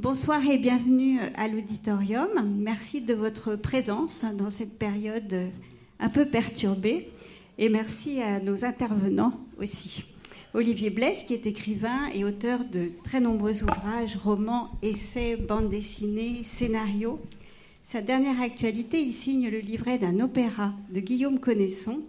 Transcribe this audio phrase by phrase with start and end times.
[0.00, 2.30] Bonsoir et bienvenue à l'auditorium.
[2.56, 5.50] Merci de votre présence dans cette période
[5.98, 7.10] un peu perturbée.
[7.58, 10.04] Et merci à nos intervenants aussi.
[10.54, 16.44] Olivier Blaise, qui est écrivain et auteur de très nombreux ouvrages, romans, essais, bandes dessinées,
[16.44, 17.20] scénarios.
[17.84, 22.00] Sa dernière actualité, il signe le livret d'un opéra de Guillaume Connaisson,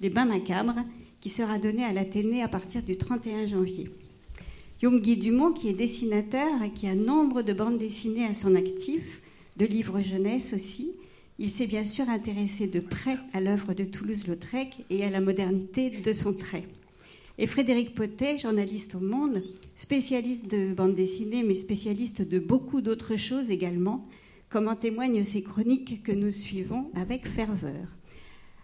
[0.00, 0.84] Les Bains Macabres,
[1.20, 3.90] qui sera donné à l'Athénée à partir du 31 janvier.
[4.88, 9.20] Guy Dumont, qui est dessinateur et qui a nombre de bandes dessinées à son actif,
[9.58, 10.92] de livres jeunesse aussi,
[11.38, 15.90] il s'est bien sûr intéressé de près à l'œuvre de Toulouse-Lautrec et à la modernité
[15.90, 16.64] de son trait.
[17.36, 19.42] Et Frédéric Potet, journaliste au Monde,
[19.74, 24.08] spécialiste de bande dessinée, mais spécialiste de beaucoup d'autres choses également,
[24.48, 27.96] comme en témoignent ces chroniques que nous suivons avec ferveur.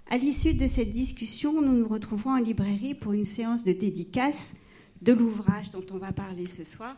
[0.08, 4.54] À l'issue de cette discussion, nous nous retrouverons en librairie pour une séance de dédicace
[5.02, 6.96] de l'ouvrage dont on va parler ce soir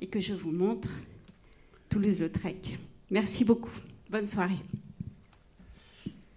[0.00, 0.90] et que je vous montre,
[1.88, 2.78] Toulouse-Lautrec.
[3.10, 3.70] Merci beaucoup.
[4.08, 4.58] Bonne soirée.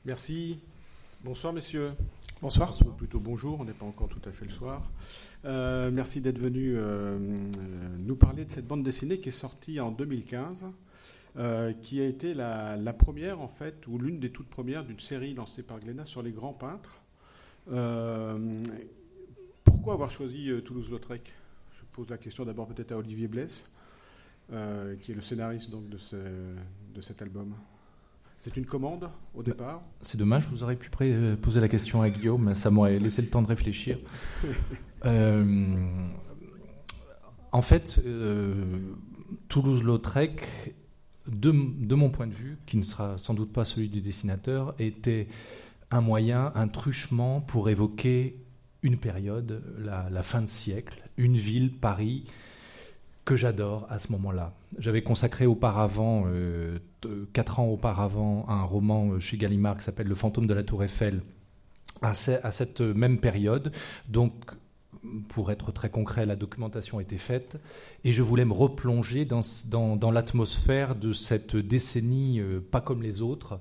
[0.06, 0.60] Merci.
[1.24, 1.92] Bonsoir, messieurs.
[2.42, 2.72] Bonsoir.
[2.86, 4.92] Ou plutôt bonjour, on n'est pas encore tout à fait le soir.
[5.46, 7.18] Euh, merci d'être venu euh,
[8.00, 10.68] nous parler de cette bande dessinée qui est sortie en 2015,
[11.38, 15.00] euh, qui a été la, la, première, en fait, ou l'une des toutes premières d'une
[15.00, 17.00] série lancée par Glénat sur les grands peintres.
[19.64, 21.34] Pourquoi avoir choisi euh, Toulouse-Lautrec?
[21.78, 23.70] Je pose la question d'abord peut-être à Olivier Blesse,
[24.52, 25.98] euh, qui est le scénariste donc, de,
[26.94, 27.54] de cet album.
[28.38, 29.82] C'est une commande au bah, départ?
[30.02, 33.30] C'est dommage, vous auriez pu euh, poser la question à Guillaume, ça m'aurait laissé le
[33.30, 33.98] temps de réfléchir.
[37.52, 38.02] en fait,
[39.48, 40.76] Toulouse-Lautrec,
[41.28, 44.76] de, de, mon point de vue, qui ne sera sans doute pas celui du dessinateur,
[44.80, 45.28] était
[45.90, 48.43] un moyen, un truchement pour évoquer
[48.84, 52.26] une période, la, fin de siècle, une ville, Paris,
[53.26, 54.54] que j'adore à ce moment-là.
[54.78, 56.78] J'avais consacré auparavant, euh,
[57.32, 61.22] quatre ans auparavant, un roman chez Gallimard qui s'appelle Le fantôme de la Tour Eiffel,
[62.02, 63.72] à, cette même période.
[64.10, 64.34] Donc,
[65.30, 67.58] pour être très concret, la documentation était faite
[68.04, 73.60] et je voulais me replonger dans, l'atmosphère de cette décennie euh, pas comme les autres,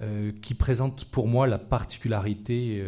[0.00, 2.82] euh, qui présente pour moi la particularité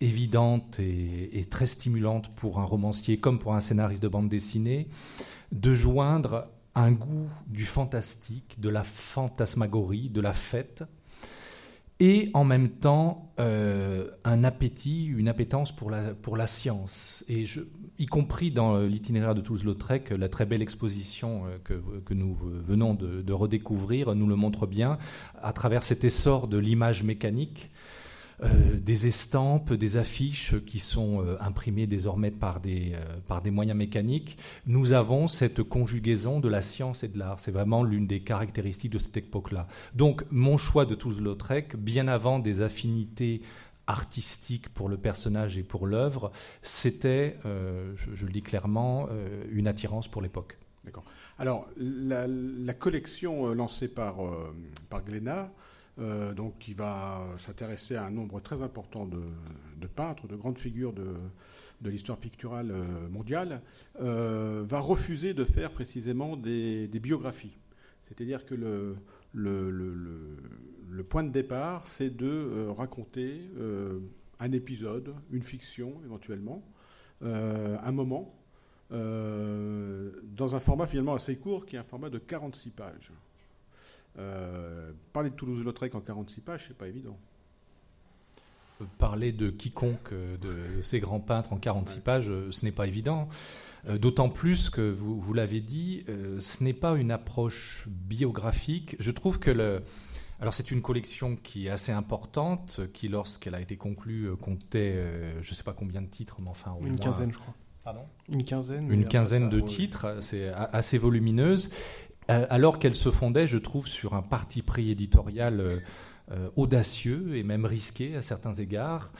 [0.00, 4.88] évidente et, très stimulante pour un romancier comme pour un scénariste de bande dessinée,
[5.52, 10.84] de joindre un goût du fantastique, de la fantasmagorie, de la fête,
[12.00, 17.24] et en même temps euh, un appétit, une appétence pour la, pour la science.
[17.28, 17.60] Et je,
[17.98, 22.94] y compris dans l'itinéraire de Toulouse-Lautrec, la très belle exposition euh, que, que nous venons
[22.94, 24.98] de, redécouvrir nous le montre bien,
[25.42, 27.97] à travers cet essor de l'image mécanique euh,
[28.40, 33.76] des estampes, des affiches qui sont euh, imprimées désormais par des, euh, par des moyens
[33.76, 37.40] mécaniques, nous avons cette conjugaison de la science et de l'art.
[37.40, 39.66] C'est vraiment l'une des caractéristiques de cette époque-là.
[39.94, 43.42] Donc mon choix de Toulouse-Lautrec, bien avant des affinités
[43.88, 46.30] artistiques pour le personnage et pour l'œuvre,
[46.62, 49.08] c'était, je, le dis clairement,
[49.50, 50.58] une attirance pour l'époque.
[50.84, 51.04] D'accord.
[51.38, 54.16] Alors, la, collection lancée par,
[54.90, 55.50] par Glénat,
[56.00, 59.18] euh, donc qui va s'intéresser à un nombre très important de,
[59.88, 63.62] peintres, de grandes figures de, l'histoire picturale euh, mondiale,
[64.00, 67.56] euh, va refuser de faire précisément des, biographies.
[68.06, 68.96] C'est-à-dire que le,
[69.32, 73.40] le, point de départ, c'est de raconter
[74.38, 76.62] un épisode, une fiction éventuellement,
[77.22, 78.34] un moment,
[78.90, 83.12] dans un format finalement assez court qui est un format de 46 pages.
[84.18, 87.16] Euh, parler de Toulouse-Lautrec en 46 pages, c'est pas évident.
[88.80, 92.86] Euh, parler de quiconque euh, de ces grands peintres en 46 pages, ce n'est pas
[92.86, 93.28] évident.
[94.00, 96.04] D'autant plus que, vous, vous l'avez dit,
[96.40, 98.96] ce n'est pas une approche biographique.
[98.98, 99.82] Je trouve que le,
[100.40, 105.00] alors c'est une collection qui est assez importante, qui lorsqu'elle a été conclue comptait,
[105.40, 107.54] je ne sais pas combien de titres, mais enfin une quinzaine, je crois.
[107.84, 108.02] Pardon?
[108.28, 108.92] Une quinzaine.
[108.92, 111.70] Une quinzaine de titres, c'est assez volumineuse.
[112.30, 115.76] Euh, alors qu'elle se fondait, je trouve, sur un parti pris éditorial euh,
[116.30, 119.12] euh, audacieux et même risqué à certains égards,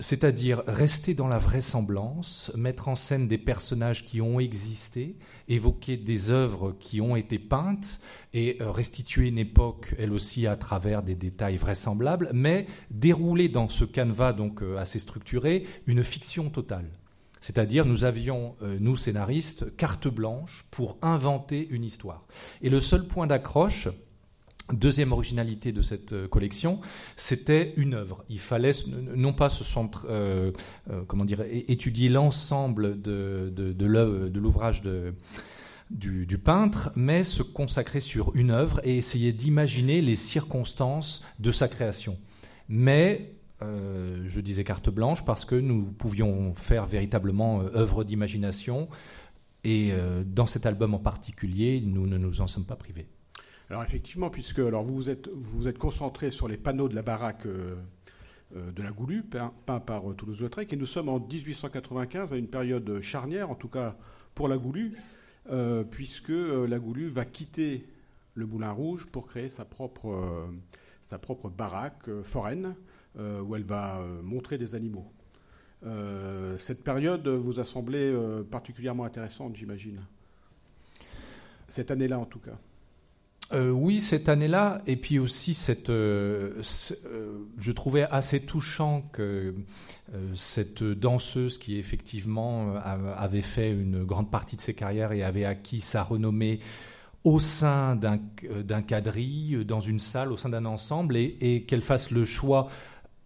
[0.00, 5.16] c'est-à-dire rester dans la vraisemblance, mettre en scène des personnages qui ont existé,
[5.46, 8.00] évoquer des œuvres qui ont été peintes
[8.34, 13.84] et restituer une époque, elle aussi, à travers des détails vraisemblables, mais dérouler dans ce
[13.84, 16.90] canevas donc assez structuré une fiction totale.
[17.42, 22.24] C'est-à-dire, nous avions, euh, nous scénaristes, carte blanche pour inventer une histoire.
[22.62, 23.88] Et le seul point d'accroche,
[24.72, 26.80] Deuxième originalité de cette euh, collection,
[27.16, 28.24] c'était une œuvre.
[28.30, 28.70] Il fallait
[29.14, 30.06] non pas se centre,
[31.08, 35.14] comment dire, étudier l'ensemble de, de l'ouvrage de,
[35.92, 41.68] du, peintre, mais se consacrer sur une œuvre et essayer d'imaginer les circonstances de sa
[41.68, 42.18] création.
[42.68, 48.88] Mais euh, je disais carte blanche parce que nous pouvions faire véritablement euh, œuvre d'imagination.
[49.64, 53.06] Et euh, dans cet album en particulier, nous ne nous en sommes pas privés.
[53.70, 57.02] Alors effectivement, puisque alors vous vous êtes, vous êtes concentré sur les panneaux de la
[57.02, 63.00] baraque de la Goulue, peint, par Toulouse-Lautrec, et nous sommes en 1895 à une période
[63.00, 63.96] charnière, en tout cas
[64.34, 64.92] pour la Goulue,
[65.90, 67.86] puisque la Goulue va quitter
[68.34, 70.50] le Moulin Rouge pour créer sa propre,
[71.00, 72.74] sa propre baraque foraine
[73.18, 75.06] où elle va euh, montrer des animaux.
[75.84, 78.14] Euh, cette période vous a semblé
[78.50, 80.00] particulièrement intéressante, j'imagine.
[81.68, 82.58] Cette année-là, en tout cas.
[83.58, 89.54] oui, cette année-là, et puis aussi cette, je trouvais assez touchant que
[90.34, 95.80] cette danseuse qui effectivement avait fait une grande partie de ses carrières et avait acquis
[95.80, 96.60] sa renommée
[97.24, 102.24] au sein d'un quadrille, dans une salle, au sein d'un ensemble, et qu'elle fasse le
[102.24, 102.68] choix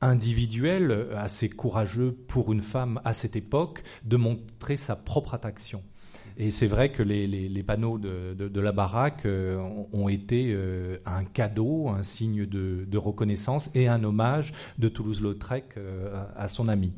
[0.00, 5.82] individuel assez courageux pour une femme à cette époque de montrer sa propre attraction.
[6.38, 9.58] Et c'est vrai que les, panneaux de, la baraque euh,
[9.92, 16.24] ont été euh, un cadeau, un signe de, reconnaissance et un hommage de Toulouse-Lautrec euh,
[16.36, 16.92] à, son ami.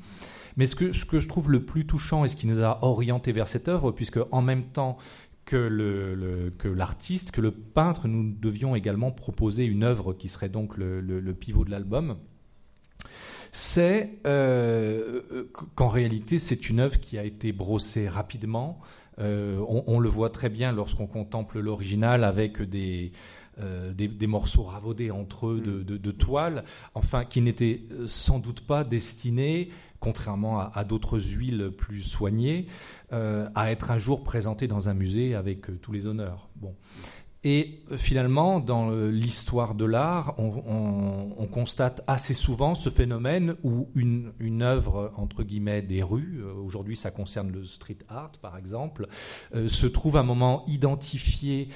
[0.57, 3.47] Mais ce que, je trouve le plus touchant et ce qui nous a orientés vers
[3.47, 4.97] cette œuvre, puisque en même temps
[5.45, 11.33] que l'artiste, que le peintre, nous devions également proposer une œuvre qui serait donc le
[11.33, 12.17] pivot de l'album,
[13.53, 18.81] c'est euh, qu'en réalité, c'est une œuvre qui a été brossée rapidement.
[19.19, 23.11] Euh, on, le voit très bien lorsqu'on contemple l'original avec des,
[23.59, 26.13] euh, des, morceaux ravaudés entre eux de, mm.
[26.13, 26.65] toile,
[26.95, 32.67] enfin, qui n'étaient sans doute pas destinés, contrairement à, d'autres huiles plus soignées,
[33.11, 36.49] à être un jour présentés dans un musée avec tous les honneurs.
[36.55, 36.77] Bon.
[37.45, 43.89] Et euh, finalement, dans euh, l'histoire de l'art, on, constate assez souvent ce phénomène où
[43.95, 49.07] une, œuvre, entre guillemets, des rues, euh, aujourd'hui ça concerne le street art par exemple,
[49.67, 51.69] se trouve à un moment identifié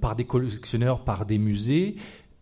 [0.00, 1.94] par des collectionneurs, par des musées,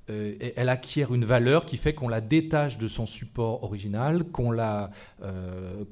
[0.09, 4.91] elle acquiert une valeur qui fait qu'on la détache de son support original, qu'on la,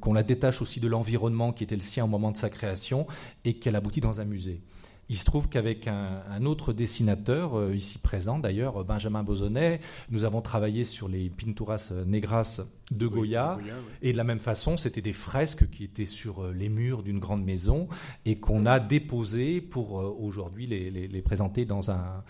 [0.00, 3.06] qu'on la détache aussi de l'environnement qui était le sien au moment de sa création
[3.44, 4.62] et qu'elle aboutit dans un musée.
[5.08, 9.80] Il se trouve qu'avec un, autre dessinateur, euh, ici présent d'ailleurs, Benjamin Bozonnet,
[10.10, 13.58] nous avons travaillé sur les Pinturas Negras de Goya.
[14.02, 17.18] Et de la même façon, c'était des fresques qui étaient sur euh, les murs d'une
[17.18, 17.88] grande maison
[18.24, 22.22] et qu'on a déposées pour euh, aujourd'hui les, présenter dans un.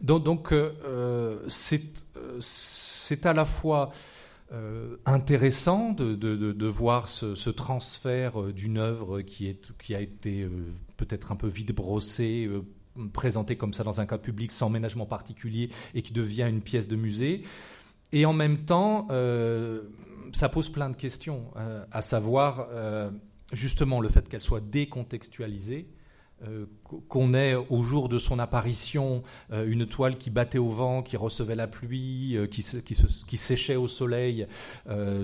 [0.00, 0.52] Donc,
[2.28, 3.92] c'est à la fois
[4.52, 10.46] euh, intéressant de, voir ce, transfert d'une œuvre qui, est, qui a été
[11.04, 12.48] peut-être un peu vide brossée,
[13.12, 16.88] présentée comme ça dans un cas public sans ménagement particulier et qui devient une pièce
[16.88, 17.42] de musée.
[18.12, 19.08] Et en même temps,
[20.32, 21.52] ça pose plein de questions,
[21.90, 22.68] à savoir
[23.52, 25.88] justement le fait qu'elle soit décontextualisée
[26.48, 26.66] euh,
[27.08, 29.22] qu'on ait au jour de son apparition
[29.52, 33.86] euh, une toile qui battait au vent, qui recevait la pluie, euh, qui, séchait au
[33.86, 34.46] soleil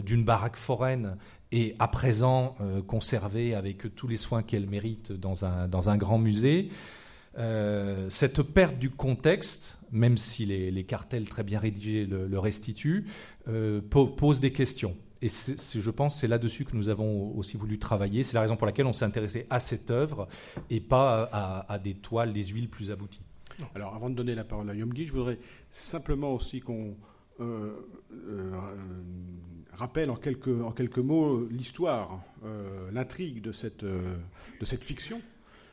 [0.04, 1.16] d'une baraque foraine
[1.52, 2.56] et à présent
[2.86, 6.70] conservée avec tous les soins qu'elle mérite dans un, dans un grand musée.
[8.08, 13.06] cette perte du contexte, même si les, cartels très bien rédigés le, restituent,
[13.90, 14.94] pose des questions.
[15.20, 18.22] Et je pense c'est là-dessus que nous avons aussi voulu travailler.
[18.22, 20.28] C'est la raison pour laquelle on s'est intéressé à cette œuvre
[20.70, 23.22] et pas à, des toiles, des huiles plus abouties.
[23.74, 25.38] Alors, avant de donner la parole à Yomgi, je voudrais
[25.72, 26.96] simplement aussi qu'on
[27.40, 27.74] euh,
[28.12, 28.52] euh,
[29.78, 33.84] rappelle en quelques, mots l'histoire, euh, l'intrigue de cette,
[34.62, 35.20] cette fiction.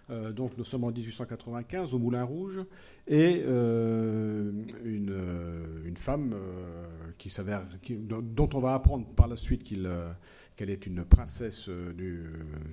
[0.10, 2.62] donc, nous sommes en 1895 au Moulin Rouge
[3.08, 4.52] et euh,
[4.84, 11.70] une, euh, femme euh, dont on va apprendre par la suite qu'elle est une princesse
[11.70, 12.24] du,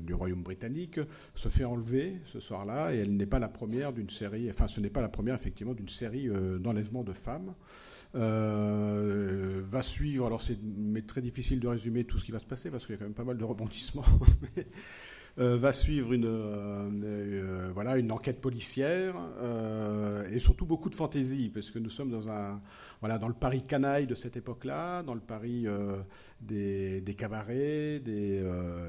[0.01, 1.01] du, royaume britannique,
[1.35, 4.81] se fait enlever ce soir-là, et elle n'est pas la première d'une série, enfin ce
[4.81, 6.29] n'est pas la première effectivement d'une série
[6.61, 7.55] d'enlèvements de femmes.
[8.15, 10.59] Va suivre, alors c'est
[11.07, 13.05] très difficile de résumer tout ce qui va se passer parce qu'il y a quand
[13.05, 14.05] même pas mal de rebondissements,
[15.39, 19.15] euh, va suivre une, euh, euh, voilà, une enquête policière
[20.31, 22.61] et surtout beaucoup de fantaisie, parce que nous sommes dans, un,
[23.01, 25.67] voilà, dans le Paris canaille de cette époque-là, dans le Paris
[26.41, 28.43] des, des, cabarets, des,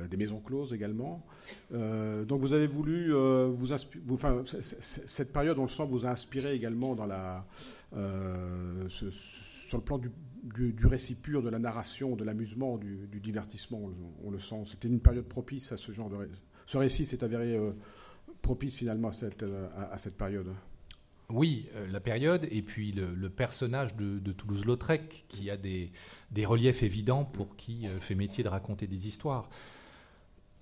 [0.09, 1.25] des, maisons closes également.
[1.71, 3.67] donc vous avez voulu, vous,
[4.05, 4.17] vous
[4.79, 7.45] cette période, on le sent, vous a inspiré également dans la,
[8.89, 13.81] sur le plan du récit pur, de la narration, de l'amusement, du, divertissement,
[14.23, 14.63] on, le sent.
[14.65, 16.29] C'était une période propice à ce genre de...
[16.65, 17.71] Ce récit s'est avéré euh,
[18.41, 19.45] propice finalement à cette,
[19.97, 20.47] cette période.
[21.29, 25.91] Oui, la période, et puis le, personnage de, Toulouse-Lautrec, qui a des,
[26.45, 29.49] reliefs évidents pour qui fait métier de raconter des histoires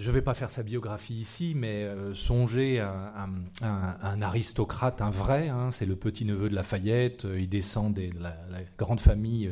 [0.02, 3.28] je ne vais pas faire sa biographie ici, mais euh, songez à,
[3.62, 8.36] un aristocrate, un vrai, hein, c'est le petit-neveu de Lafayette, euh, il descend de la,
[8.80, 9.52] grande famille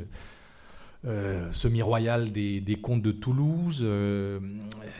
[1.05, 3.85] euh, semi-royale des, comtes de Toulouse,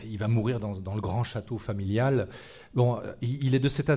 [0.04, 2.28] il va mourir dans, le grand château familial.
[2.74, 3.90] Bon, il, est de cette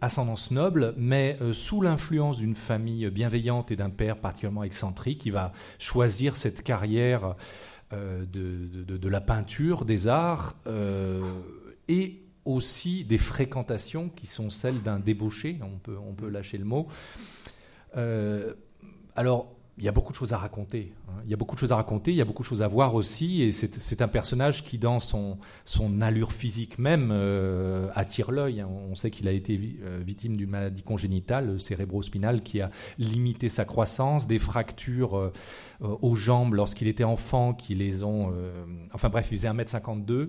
[0.00, 5.52] ascendance noble, mais sous l'influence d'une famille bienveillante et d'un père particulièrement excentrique, il va
[5.78, 7.36] choisir cette carrière
[7.92, 11.22] euh, de, la peinture, des arts, euh,
[11.88, 16.64] et aussi des fréquentations qui sont celles d'un débauché, on peut, on peut lâcher le
[16.64, 16.86] mot.
[17.96, 18.54] Euh,
[19.16, 20.92] alors, il y a beaucoup de choses à raconter.
[21.08, 21.22] Hein.
[21.24, 22.68] Il y a beaucoup de choses à raconter, il y a beaucoup de choses à
[22.68, 25.38] voir aussi, et c'est un personnage qui, dans son,
[26.02, 28.60] allure physique même, euh, attire l'œil.
[28.60, 28.68] Hein.
[28.90, 33.64] On sait qu'il a été euh, victime d'une maladie congénitale cérébrospinale qui a limité sa
[33.64, 35.32] croissance, des fractures euh,
[35.80, 38.34] aux jambes lorsqu'il était enfant qui les ont...
[38.92, 40.28] enfin bref, il faisait 1m52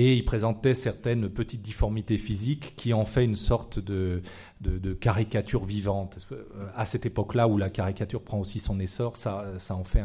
[0.00, 4.22] et il présentait certaines petites difformités physiques qui en fait une sorte de,
[4.62, 6.26] de, caricature vivante.
[6.74, 10.02] À cette époque-là où la caricature prend aussi son essor, ça, ça en fait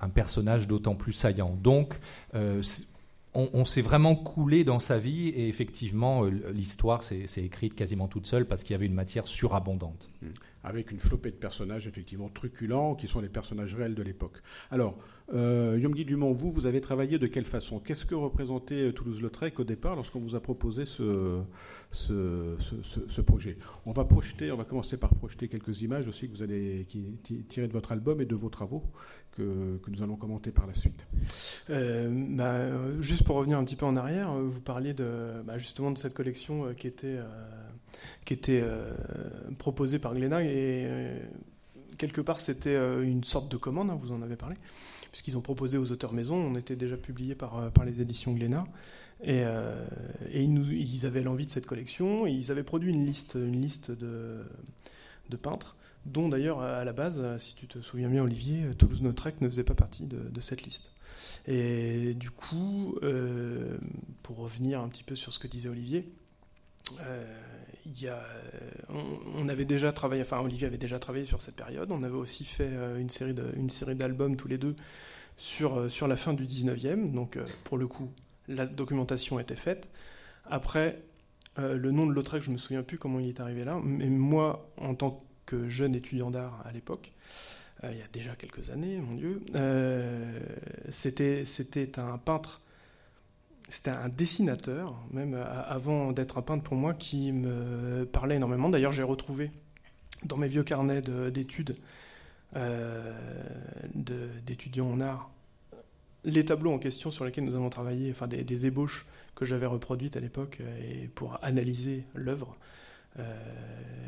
[0.00, 1.54] un, personnage d'autant plus saillant.
[1.62, 2.00] Donc,
[2.34, 2.62] euh,
[3.34, 8.26] on, s'est vraiment coulé dans sa vie et effectivement, euh, l'histoire s'est écrite quasiment toute
[8.26, 10.10] seule parce qu'il y avait une matière surabondante.
[10.22, 10.28] Mmh.
[10.64, 14.42] Avec une flopée de personnages effectivement truculents qui sont les personnages réels de l'époque.
[14.70, 14.96] Alors,
[15.32, 17.78] euh, Yomgi Dumont, vous, vous avez travaillé de quelle façon?
[17.78, 21.42] Qu'est-ce que représentait euh, Toulouse-Lautrec au départ lorsqu'on vous a proposé ce,
[23.22, 23.56] projet?
[23.86, 26.86] On va projeter, on va commencer par projeter quelques images aussi que vous allez
[27.48, 28.82] tirer de votre album et de vos travaux
[29.32, 31.06] que, nous allons commenter par la suite.
[31.70, 35.98] Euh, bah, juste pour revenir un petit peu en arrière, vous parliez bah, justement de
[35.98, 37.18] cette collection qui était,
[38.24, 38.64] qui était
[39.58, 40.88] proposée par Glénat et
[41.98, 44.56] quelque part c'était une sorte de commande, hein, vous en avez parlé
[45.10, 48.64] puisqu'ils ont proposé aux auteurs maison, on était déjà publié par, euh, les éditions Glénat.
[49.22, 49.84] Et, euh,
[50.32, 54.46] ils, avaient l'envie de cette collection, ils avaient produit une liste, une liste de,
[55.42, 55.76] peintres,
[56.06, 59.74] dont d'ailleurs à la base, si tu te souviens bien Olivier, Toulouse-Lautrec ne faisait pas
[59.74, 60.92] partie de, cette liste.
[61.46, 63.76] Et du coup, euh,
[64.22, 66.10] pour revenir un petit peu sur ce que disait Olivier,
[68.08, 68.22] a,
[69.36, 71.90] on, avait déjà travaillé, enfin Olivier avait déjà travaillé sur cette période.
[71.90, 74.76] On avait aussi fait euh, une série de, une série d'albums tous les deux
[75.36, 77.12] sur euh, sur la fin du 19e.
[77.12, 78.10] Donc euh, pour le coup,
[78.48, 79.88] la documentation était faite.
[80.44, 81.02] Après,
[81.56, 83.78] le nom de Lautrec, je me souviens plus comment il est arrivé là.
[83.84, 87.12] Mais moi, en tant que jeune étudiant d'art à l'époque,
[87.82, 89.42] il y a déjà quelques années, mon Dieu,
[90.88, 92.62] c'était c'était un peintre
[93.68, 98.68] c'était un dessinateur, même avant d'être un peintre pour moi, qui me parlait énormément.
[98.68, 99.50] D'ailleurs, j'ai retrouvé
[100.24, 101.76] dans mes vieux carnets d'études
[102.56, 103.12] euh,
[103.94, 105.30] d'étudiants en art
[106.24, 110.16] les tableaux en question sur lesquels nous avons travaillé, enfin des, ébauches que j'avais reproduites
[110.16, 112.56] à l'époque et pour analyser l'œuvre,
[113.18, 113.22] euh,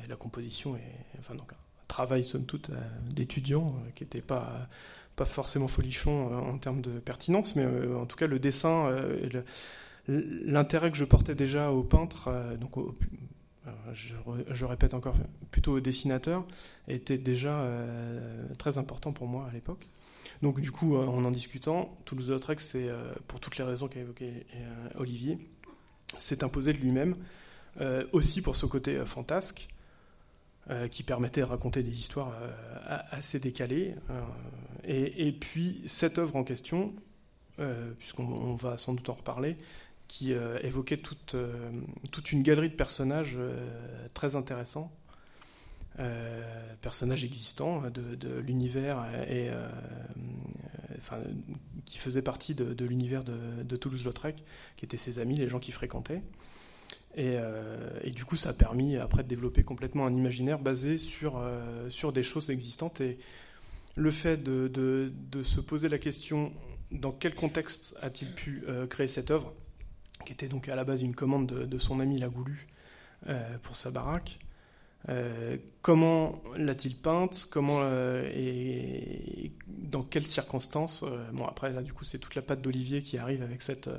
[0.08, 0.80] la composition et
[1.18, 2.74] enfin donc un travail somme toute euh,
[3.10, 4.68] d'étudiant qui n'était pas
[5.16, 8.86] pas forcément folichon euh, en termes de pertinence, mais euh, en tout cas le dessin,
[8.86, 9.42] euh,
[10.08, 12.28] l'intérêt que je portais déjà au peintre,
[12.60, 12.72] donc
[13.92, 15.14] je, répète encore,
[15.52, 16.44] plutôt au dessinateur,
[16.88, 17.64] était déjà
[18.58, 19.86] très important pour moi à l'époque.
[20.42, 22.90] Donc du coup, en en discutant, Toulouse-Lautrec, c'est
[23.28, 24.44] pour toutes les raisons qu'a évoqué
[24.96, 25.38] Olivier,
[26.18, 27.14] s'est imposé de lui-même,
[28.10, 29.68] aussi pour ce côté fantasque,
[30.70, 33.96] euh, qui permettait de raconter des histoires euh, assez décalées.
[34.10, 34.20] Euh,
[34.84, 36.94] et, puis cette œuvre en question,
[37.98, 39.56] puisqu'on va sans doute en reparler,
[40.06, 41.34] qui évoquait toute,
[42.32, 43.38] une galerie de personnages
[44.14, 44.92] très intéressants,
[46.80, 49.50] personnages existants de, l'univers et
[51.84, 54.42] qui faisaient partie de, de l'univers de, Toulouse-Lautrec,
[54.76, 56.22] qui étaient ses amis, les gens qui fréquentaient.
[57.18, 61.36] Euh, et, du coup, ça a permis après de développer complètement un imaginaire basé sur,
[61.36, 63.00] euh, sur des choses existantes.
[63.00, 63.18] Et
[63.94, 66.52] le fait de, de, se poser la question
[66.90, 69.52] dans quel contexte a-t-il pu euh, créer cette œuvre,
[70.24, 72.66] qui était donc à la base une commande de, son ami Lagoulu
[73.62, 74.40] pour sa baraque.
[75.82, 77.48] Comment l'a-t-il peinte?
[77.50, 77.80] Comment
[78.34, 81.04] et dans quelles circonstances?
[81.32, 83.90] Bon, après là, du coup, c'est toute la patte d'Olivier qui arrive avec cette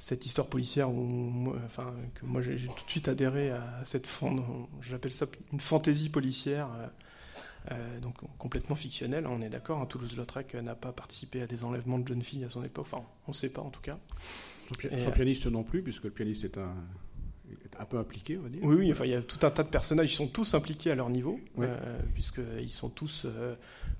[0.00, 4.08] cette histoire policière où, enfin, que moi j'ai tout de suite adhéré à cette
[4.80, 6.86] j'appelle ça une fantaisie policière, euh,
[7.72, 9.26] euh, donc complètement fictionnelle.
[9.26, 9.78] Hein, on est d'accord.
[9.78, 12.86] Hein, Toulouse-Lautrec n'a pas participé à des enlèvements de jeunes filles à son époque.
[12.90, 13.98] Enfin, on ne sait pas en tout cas.
[14.96, 16.74] Son, pianiste non plus, puisque le pianiste est un
[17.78, 18.60] un peu impliqué, on va dire.
[18.62, 20.90] Oui, oui, enfin, il y a tout un tas de personnages, ils sont tous impliqués
[20.90, 21.40] à leur niveau,
[22.14, 23.26] puisqu'ils sont tous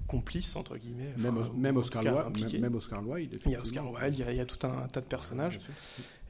[0.07, 1.15] complices, entre guillemets.
[1.57, 3.39] même, Oscar Wilde, même, Oscar Wilde.
[3.47, 5.61] Il y a Oscar Wilde, il y a, tout un tas de personnages.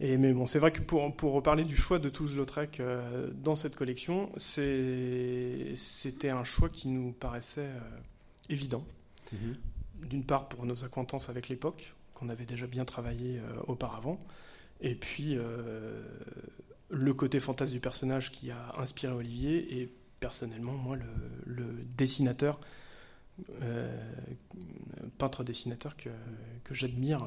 [0.00, 2.80] Et, mais bon, c'est vrai que pour, pour reparler du choix de Toulouse-Lautrec
[3.34, 7.70] dans cette collection, c'était un choix qui nous paraissait
[8.50, 8.84] évident.
[9.32, 9.56] Mhm.
[10.08, 14.20] D'une part pour nos acquaintances avec l'époque, qu'on avait déjà bien travaillé euh, auparavant,
[14.80, 16.02] et puis euh,
[16.90, 20.96] le côté fantasme du personnage qui a inspiré Olivier, et personnellement, moi,
[21.46, 21.64] le,
[21.96, 22.60] dessinateur,
[23.62, 23.96] euh,
[25.18, 26.10] peintre-dessinateur que,
[26.64, 27.24] que j'admire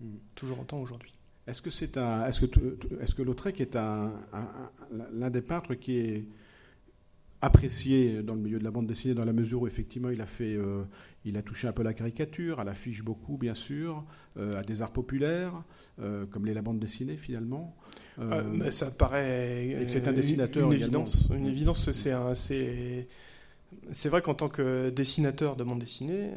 [0.00, 0.18] mhm.
[0.34, 1.14] toujours autant aujourd'hui.
[1.46, 4.12] Est-ce que c'est un, est-ce que, est-ce que Lautrec est un,
[5.12, 6.24] l'un des peintres qui est
[7.42, 10.26] apprécié dans le milieu de la bande dessinée dans la mesure où effectivement il a
[10.26, 10.84] fait, euh,
[11.24, 14.04] il a touché un peu la caricature, à l'affiche beaucoup bien sûr,
[14.36, 15.62] euh, à des arts populaires
[16.00, 17.74] euh, comme les la bande dessinée finalement.
[18.18, 19.84] Mais ça paraît.
[19.86, 20.66] c'est un dessinateur.
[20.66, 21.28] Une, évidence.
[21.34, 21.90] Une évidence.
[21.92, 23.06] C'est c'est
[23.92, 26.30] c'est vrai qu'en tant que dessinateur de bande dessinée,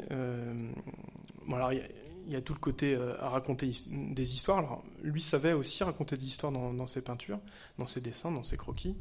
[1.46, 4.58] bon alors il y, a tout le côté à raconter des histoires.
[4.58, 7.38] Alors, lui savait aussi raconter des histoires dans, dans ses peintures,
[7.78, 8.96] dans ses dessins, dans ses croquis.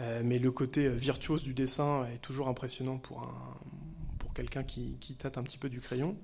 [0.00, 3.56] Euh, mais le côté virtuose du dessin est toujours impressionnant pour, un,
[4.18, 6.16] pour quelqu'un qui, qui, tâte un petit peu du crayon.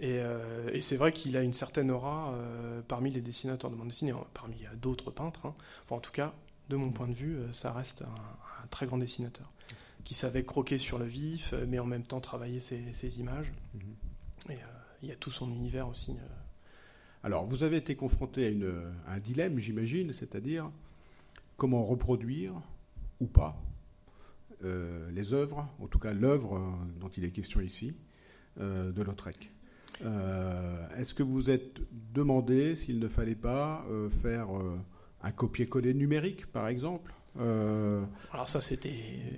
[0.00, 3.76] Et, euh, et c'est vrai qu'il a une certaine aura euh, parmi les dessinateurs de
[3.76, 5.46] bande dessinée, hein, parmi d'autres peintres.
[5.46, 5.54] Hein.
[5.90, 6.34] en tout cas,
[6.68, 9.50] de mon point de vue, ça reste un, très grand dessinateur
[10.04, 13.52] qui savait croquer sur le vif, mais en même temps travailler ses, ses images.
[13.76, 14.52] Mm-hmm.
[14.52, 14.58] Et
[15.02, 16.16] il y a tout son univers aussi.
[17.24, 20.70] Alors, vous avez été confronté à, une, à un dilemme, j'imagine, c'est-à-dire
[21.56, 22.54] comment reproduire
[23.20, 23.60] ou pas
[24.64, 27.94] euh, les œuvres, en tout cas l'œuvre euh, dont il est question ici,
[28.60, 29.52] euh, de Lautrec.
[30.00, 31.80] Est-ce que vous êtes
[32.14, 33.84] demandé s'il ne fallait pas
[34.22, 34.48] faire
[35.22, 38.94] un copier-coller numérique, par exemple Alors ça, c'était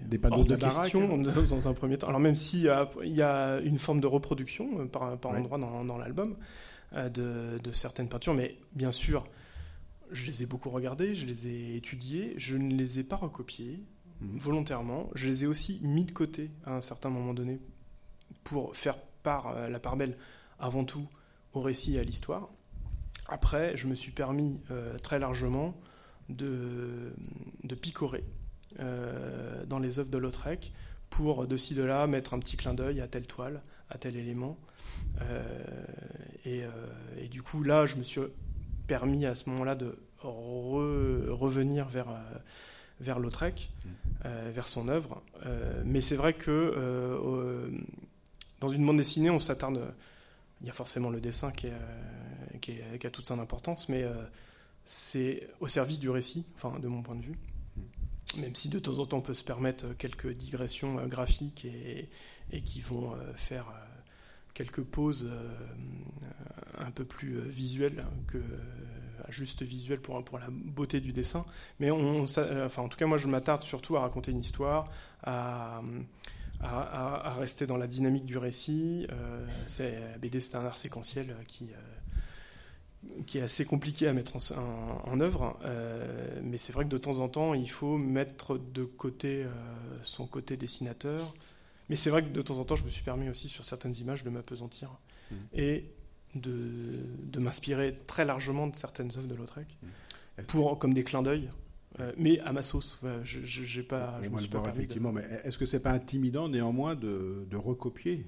[0.07, 2.09] des panneaux de, question dans un premier temps.
[2.09, 6.37] Alors même s'il y, y, a une forme de reproduction par, par endroit dans, l'album
[6.95, 9.25] de, de, certaines peintures, mais bien sûr,
[10.13, 13.85] je les ai beaucoup regardés, je les ai étudiés, je ne les ai pas recopiés
[14.21, 14.39] mhm.
[14.39, 15.11] volontairement.
[15.15, 17.61] Je les ai aussi mis de côté à un certain moment donné
[18.45, 20.17] pour faire part, euh, la part belle
[20.61, 21.09] avant tout
[21.53, 22.49] au récit et à l'histoire.
[23.29, 25.77] Après, je me suis permis euh, très largement
[26.29, 27.13] de,
[27.65, 28.25] de picorer
[28.79, 30.73] euh, dans les œuvres de Lautrec
[31.09, 34.17] pour de ci de là mettre un petit clin d'œil à telle toile, à tel
[34.17, 34.57] élément.
[36.45, 36.63] et,
[37.29, 38.21] du coup, là, je me suis
[38.87, 42.39] permis à ce moment-là de revenir vers, euh,
[43.01, 43.89] vers Lautrec, mm.
[44.27, 45.23] euh, vers son œuvre.
[45.47, 47.71] Euh, mais c'est vrai que
[48.61, 49.81] dans une bande dessinée, on s'attarde.
[50.61, 51.69] Il y a forcément le dessin qui,
[52.61, 52.73] qui,
[53.05, 54.05] a toute son importance, mais
[54.85, 57.39] c'est au service du récit, enfin de mon point de vue.
[57.77, 58.41] Mm.
[58.41, 62.11] Même si de temps en temps on peut se permettre quelques digressions graphiques et,
[62.53, 63.67] et qui vont faire
[64.55, 65.57] quelques pauses euh,
[66.79, 68.43] un peu plus euh, visuelles que euh,
[69.29, 71.45] juste visuelles pour, pour la beauté du dessin.
[71.79, 74.91] Mais on, enfin, en tout cas, moi, je m'attarde surtout à raconter une histoire,
[75.23, 75.81] à,
[76.61, 79.07] à, rester dans la dynamique du récit.
[79.67, 81.71] c'est, la BD, c'est un art séquentiel qui,
[83.27, 85.59] qui est assez compliqué à mettre en, en, œuvre.
[86.43, 89.47] mais c'est vrai que de temps en temps, il faut mettre de côté
[90.03, 91.35] son côté dessinateur
[91.91, 93.97] mais c'est vrai que de temps en temps, je me suis permis aussi sur certaines
[93.97, 94.91] images de m'apesantir
[95.31, 95.35] mmh.
[95.55, 95.85] et
[96.37, 100.43] de, de m'inspirer très largement de certaines œuvres de Lautrec, mmh.
[100.45, 101.51] pour, comme des clins d'œil.
[101.99, 104.21] Euh, mais à ma sauce, je, j'ai pas.
[104.23, 108.25] Je me suis pas effectivement, mais est-ce que c'est pas intimidant néanmoins de, de recopier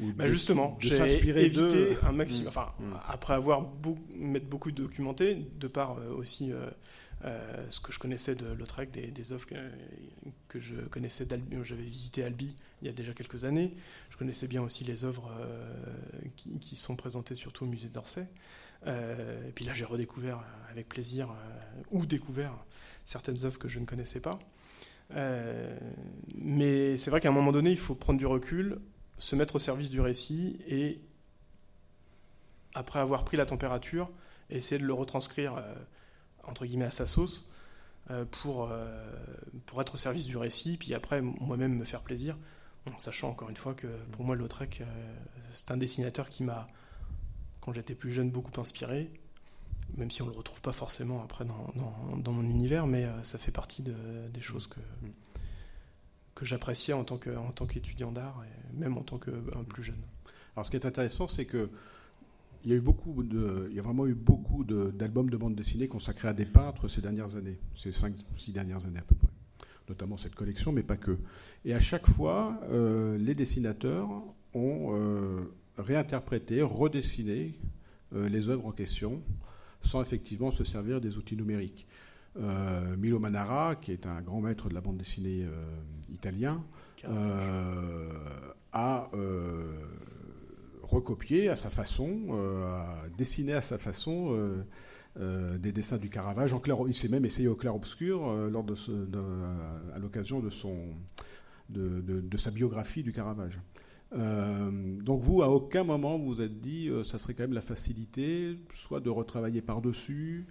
[0.00, 2.46] ou bah justement, j'ai évité un maximum.
[2.46, 2.48] Mmh.
[2.48, 2.72] Enfin,
[3.08, 4.02] après avoir beaucoup,
[4.50, 6.68] beaucoup documenté, de par euh, aussi euh,
[7.24, 9.46] euh, ce que je connaissais de Lautrec, des, des œuvres
[10.48, 13.72] que, je connaissais d'Albi, j'avais visité Albi il y a déjà quelques années.
[14.10, 15.30] Je connaissais bien aussi les œuvres
[16.36, 18.26] qui, sont présentées surtout au musée d'Orsay.
[18.86, 21.28] Euh, et puis là, j'ai redécouvert avec plaisir
[21.90, 22.52] ou découvert
[23.04, 24.38] certaines œuvres que je ne connaissais pas.
[26.34, 28.78] mais c'est vrai qu'à un moment donné, il faut prendre du recul,
[29.18, 31.00] se mettre au service du récit et,
[32.74, 34.10] après avoir pris la température,
[34.50, 35.62] essayer de le retranscrire
[36.42, 37.48] entre guillemets à sa sauce
[38.10, 39.02] euh, pour, euh,
[39.64, 42.36] pour être au service du récit, puis après moi-même me faire plaisir,
[42.92, 44.84] en sachant encore une fois que pour moi Lautrec, euh,
[45.54, 46.66] c'est un dessinateur qui m'a,
[47.64, 49.10] quand j'étais plus jeune, beaucoup inspiré,
[49.96, 51.72] même si on ne le retrouve pas forcément après dans,
[52.16, 53.94] dans, mon univers, mais ça fait partie de,
[54.32, 54.80] des choses que,
[56.34, 59.30] que j'appréciais en tant qu'étudiant d'art, et même en tant que
[59.64, 60.02] plus jeune.
[60.56, 61.70] Alors ce qui est intéressant, c'est que
[62.64, 65.54] il y a eu beaucoup de, il y a vraiment eu beaucoup d'albums de, bande
[65.54, 69.28] dessinée consacrés à des peintres ces dernières années, ces 5-6 dernières années à peu près.
[69.88, 71.18] Notamment cette collection, mais pas que.
[71.66, 74.08] Et à chaque fois, euh, les dessinateurs
[74.54, 75.40] ont euh,
[75.78, 77.54] réinterprété, redessiné
[78.14, 79.22] euh, les œuvres en question,
[79.82, 81.86] sans effectivement se servir des outils numériques.
[82.98, 85.46] Milo Manara, qui est un grand maître de la bande dessinée
[86.12, 86.64] italien,
[88.72, 89.08] a
[90.82, 92.34] recopié à sa façon,
[92.64, 94.64] a dessiné à sa façon
[95.20, 96.52] euh, des dessins du Caravage.
[96.52, 98.74] En il s'est même essayé au clair-obscur euh, lors de,
[99.94, 100.50] à l'occasion de,
[101.70, 103.60] de, sa biographie du Caravage.
[104.14, 107.60] Euh, donc vous, à aucun moment, vous vous êtes dit, ça serait quand même la
[107.60, 110.46] facilité, soit de retravailler par-dessus,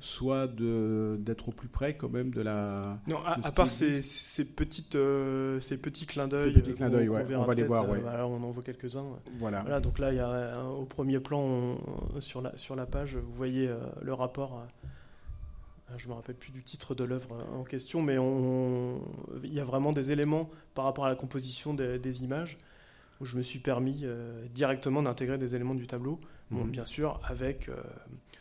[0.00, 2.98] soit d'être au plus près quand même de la.
[3.06, 6.52] Non, à, part ces, ces, petites, euh, ces petits clins d'œil.
[6.52, 7.24] Ces petits clins d'œil, ouais.
[7.34, 8.00] On, va les voir, ouais.
[8.04, 9.04] Euh, on en voit quelques-uns.
[9.38, 9.62] Voilà.
[9.62, 9.80] voilà.
[9.80, 11.78] Donc là, il y a au premier plan
[12.20, 14.66] sur, la, sur la page, vous voyez euh, le rapport.
[15.96, 19.00] je ne me rappelle plus du titre de l'œuvre en question, mais on,
[19.42, 22.58] il y a vraiment des éléments par rapport à la composition des, des images
[23.20, 24.04] où je me suis permis
[24.54, 26.20] directement d'intégrer des éléments du tableau.
[26.50, 26.70] Bon, mhm.
[26.70, 27.68] bien sûr, avec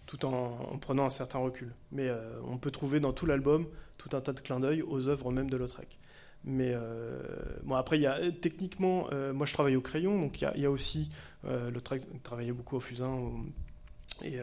[0.07, 1.71] tout en, prenant un certain recul.
[1.91, 5.09] Mais euh, on peut trouver dans tout l'album tout un tas de clins d'œil aux
[5.09, 5.99] œuvres même de Lautrec.
[6.43, 7.21] Mais euh,
[7.63, 10.65] bon, après, il y a, techniquement, euh, moi je travaille au crayon, donc il y
[10.65, 11.09] a, aussi,
[11.43, 13.19] Lautrec travaillait beaucoup au fusain
[14.23, 14.39] et,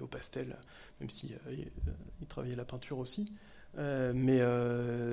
[0.00, 0.56] au pastel,
[1.00, 1.32] même si
[2.20, 3.32] il travaillait la peinture aussi.
[3.76, 4.38] mais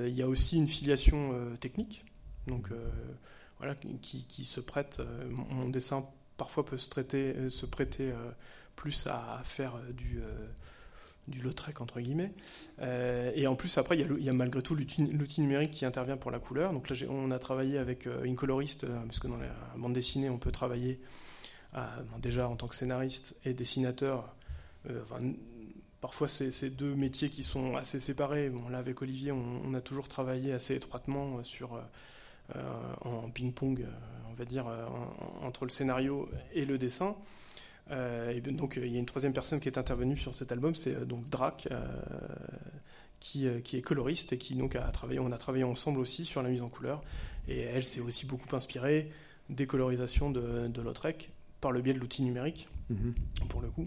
[0.08, 2.04] il y a aussi une filiation technique,
[2.46, 2.70] donc
[4.02, 5.00] qui, se prête.
[5.30, 6.04] Mon, dessin
[6.36, 6.90] parfois peut se,
[7.48, 8.12] se prêter
[8.74, 10.46] plus à faire euh, du, euh,
[11.28, 12.32] du Lautrec, entre guillemets.
[12.80, 16.30] Euh, et en plus, après, il y, a, malgré tout l'outil numérique qui intervient pour
[16.30, 16.72] la couleur.
[16.72, 19.46] Donc là, on a travaillé avec une coloriste, parce que dans la
[19.76, 21.00] bande dessinée, on peut travailler
[22.18, 24.32] déjà en tant que scénariste et dessinateur.
[26.00, 28.52] parfois, c'est ces deux métiers qui sont assez séparés.
[28.70, 31.80] Là, avec Olivier, on, a toujours travaillé assez étroitement sur,
[33.00, 33.86] en ping-pong,
[34.30, 34.66] on va dire,
[35.42, 37.16] entre le scénario et le dessin.
[37.90, 40.74] Euh, et donc il y a une troisième personne qui est intervenue sur cet album,
[40.74, 41.86] c'est euh, donc Drac, euh,
[43.20, 46.42] qui, qui, est coloriste et qui donc a travaillé, on a travaillé ensemble aussi sur
[46.42, 47.02] la mise en couleur.
[47.48, 49.10] Et elle s'est aussi beaucoup inspirée
[49.50, 51.30] des colorisations de, de Lautrec
[51.60, 53.14] par le biais de l'outil numérique, mhm.
[53.48, 53.86] pour le coup.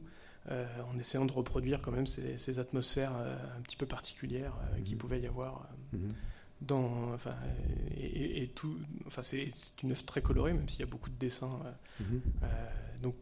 [0.50, 5.00] en essayant de reproduire quand même ces, atmosphères un petit peu particulières qui qu'il mhm.
[5.00, 6.14] pouvait y avoir mhm.
[6.62, 7.36] Dans, enfin,
[8.00, 9.50] et, tout, enfin, c'est
[9.84, 11.60] une œuvre très colorée, même s'il y a beaucoup de dessins.
[13.02, 13.16] donc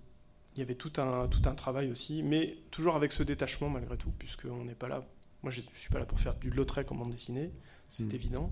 [0.55, 3.97] il y avait tout un, tout un travail aussi, mais toujours avec ce détachement malgré
[3.97, 5.05] tout, puisqu'on n'est pas là.
[5.43, 7.51] Moi, je ne suis pas là pour faire du Lautrec en bande dessinée,
[7.89, 8.15] c'est mm.
[8.15, 8.51] évident.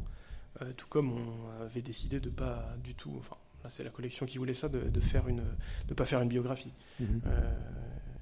[0.62, 3.16] Euh, tout comme on avait décidé de pas du tout.
[3.18, 5.44] Enfin, là, c'est la collection qui voulait ça, de, de faire une,
[5.88, 7.58] de pas faire une biographie euh,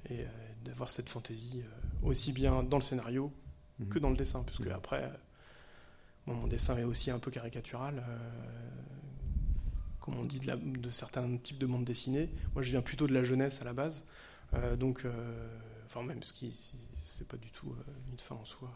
[0.08, 0.26] et euh,
[0.64, 1.62] d'avoir cette fantaisie
[2.02, 3.30] aussi bien dans le scénario
[3.80, 3.88] mm-hmm.
[3.88, 5.10] que dans le dessin, puisque mm-hmm.
[6.26, 8.02] Mon dessin est aussi un peu caricatural
[10.02, 12.28] comme on dit, de, certains types de bandes dessinées.
[12.54, 14.04] Moi, je viens plutôt de la jeunesse à la base.
[14.52, 15.48] Euh, donc, euh,
[15.86, 16.52] enfin, même ce qui,
[17.02, 18.70] c'est pas du tout euh, une fin en soi.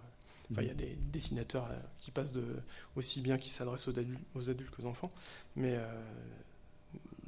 [0.51, 2.45] Enfin, il y a des dessinateurs qui passent de,
[2.95, 5.11] aussi bien qui s'adressent aux adultes, aux adultes qu'aux enfants.
[5.57, 5.77] Mais,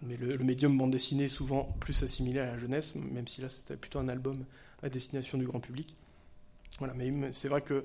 [0.02, 3.48] mais le, médium bande dessinée est souvent plus assimilé à la jeunesse, même si là,
[3.48, 4.36] c'était plutôt un album
[4.84, 5.96] à destination du grand public.
[6.78, 7.84] Voilà, mais c'est vrai que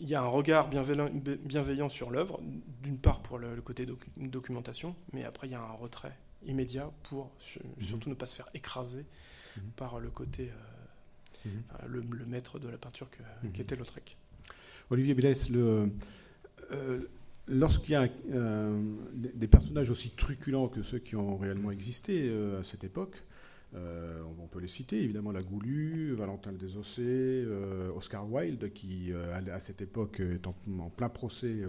[0.00, 2.40] il y a un regard bienveillant, sur l'œuvre,
[2.82, 3.86] d'une part pour le, côté
[4.16, 7.84] documentation, mais après il y a un retrait immédiat pour mhm.
[7.84, 9.04] surtout ne pas se faire écraser
[9.56, 9.62] mhm.
[9.76, 10.50] par le côté,
[11.46, 12.02] euh, mhm.
[12.10, 13.08] le, maître de la peinture
[13.52, 14.16] qui était Lautrec.
[14.88, 15.88] Olivier Bélès, euh,
[17.46, 18.82] lorsqu'il y a euh,
[19.14, 23.22] des personnages aussi truculents que ceux qui ont réellement existé à cette époque,
[23.74, 29.12] euh, on peut les citer, évidemment la Goulue, Valentin le Désossé, euh, Oscar Wilde, qui
[29.12, 30.54] euh, à cette époque est en,
[30.90, 31.64] plein procès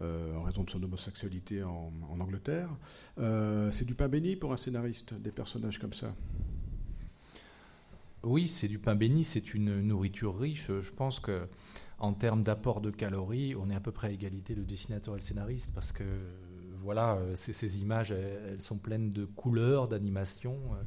[0.00, 2.70] en raison de son homosexualité en, Angleterre.
[3.72, 6.14] c'est du pain béni pour un scénariste, des personnages comme ça?
[8.24, 10.68] Oui, c'est du pain béni, c'est une nourriture riche.
[10.80, 11.46] Je pense que
[11.98, 15.18] en termes d'apport de calories, on est à peu près à égalité le dessinateur et
[15.18, 16.04] le scénariste parce que
[16.82, 20.56] voilà, euh, ces, images, elles, sont pleines de couleurs, d'animation.
[20.72, 20.82] Euh,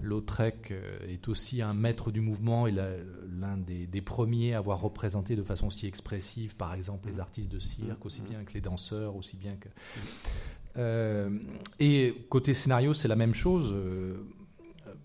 [0.00, 5.36] Lautrec euh, est aussi un maître du mouvement et l'un des, premiers à avoir représenté
[5.36, 9.16] de façon si expressive, par exemple, les artistes de cirque, aussi bien que les danseurs,
[9.16, 9.68] aussi bien que.
[11.78, 13.74] et côté scénario, c'est la même chose.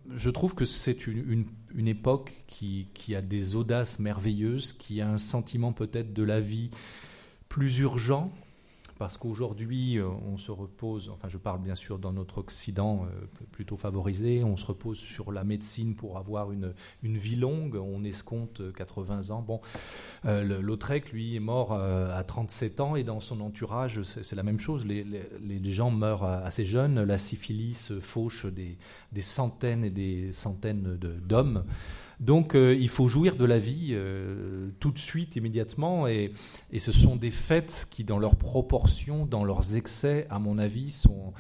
[0.10, 1.46] je trouve que c'est une,
[1.76, 6.72] époque qui, qui, a des audaces merveilleuses, qui a un sentiment peut-être de la vie
[7.50, 8.32] plus urgent,
[8.98, 13.26] parce qu'aujourd'hui, euh, on se repose, enfin je parle bien sûr dans notre Occident euh,
[13.52, 18.04] plutôt favorisé, on se repose sur la médecine pour avoir une, une vie longue, on
[18.04, 19.42] escompte 80 ans.
[19.42, 19.62] Bon,
[20.26, 24.60] euh, Lautrec, lui, est mort à 37 ans et dans son entourage, c'est la même
[24.60, 28.78] chose, les, les, gens meurent assez jeunes, la syphilis fauche des,
[29.12, 31.64] des centaines et des centaines d'hommes.
[32.20, 36.34] Donc euh, il faut jouir de la vie euh, tout de suite, immédiatement, et,
[36.78, 41.34] ce sont des fêtes qui, dans leurs proportions, dans leurs excès, à mon avis, sont,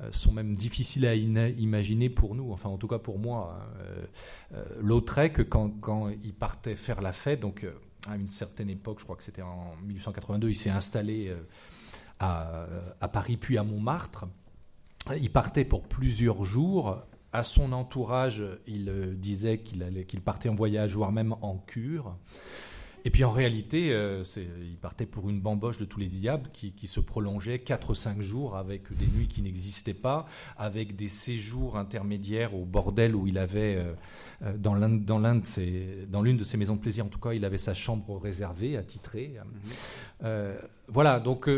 [0.00, 3.58] euh, sont même difficiles à imaginer pour nous, enfin en tout cas pour moi.
[4.54, 4.58] Hein.
[4.80, 7.66] Lautrec, quand, quand, il partait faire la fête, donc
[8.08, 11.34] à une certaine époque, je crois que c'était en 1882, il s'est installé
[12.18, 12.66] à,
[13.00, 14.26] à Paris puis à Montmartre.
[15.20, 20.94] Il partait pour plusieurs jours à son entourage, il euh, disait qu'il partait en voyage,
[20.94, 22.14] voire même en cure.
[23.04, 26.86] Et puis en réalité, euh, il partait pour une bamboche de tous les diables qui,
[26.86, 32.64] se prolongeait 4-5 jours avec des nuits qui n'existaient pas, avec des séjours intermédiaires au
[32.64, 33.76] bordel où il avait,
[34.44, 38.20] euh, dans l'une de, ses maisons de plaisir en tout cas, il avait sa chambre
[38.20, 39.34] réservée, attitrée.
[40.22, 40.26] Mmh.
[40.86, 41.48] voilà, donc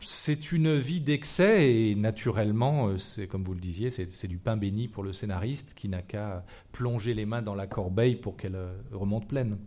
[0.00, 4.56] c'est une vie d'excès et naturellement, euh, c'est comme vous le disiez, c'est du pain
[4.56, 8.56] béni pour le scénariste qui n'a qu'à plonger les mains dans la corbeille pour qu'elle
[8.56, 9.58] euh, remonte pleine.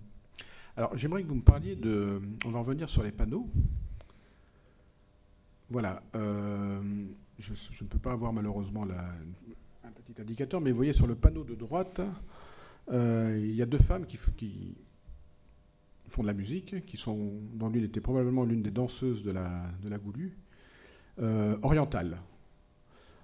[0.78, 2.22] Alors j'aimerais que vous me parliez de...
[2.46, 3.50] On va revenir sur les panneaux.
[5.70, 6.02] Voilà.
[6.16, 6.82] Euh,
[7.40, 8.84] je, ne peux pas avoir malheureusement
[9.84, 12.02] un petit indicateur, mais vous voyez sur le panneau de droite,
[12.92, 14.76] il y a deux femmes qui, qui
[16.10, 19.66] font de la musique, qui sont, dans l'une était probablement l'une des danseuses de la,
[19.84, 20.38] de la Goulue,
[21.22, 22.18] euh, orientale.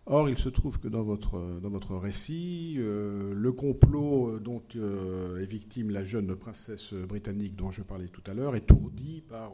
[0.08, 5.42] Or, il se trouve que dans votre, dans votre récit, euh, le complot dont euh,
[5.42, 9.52] est victime la jeune princesse britannique dont je parlais tout à l'heure est ourdi par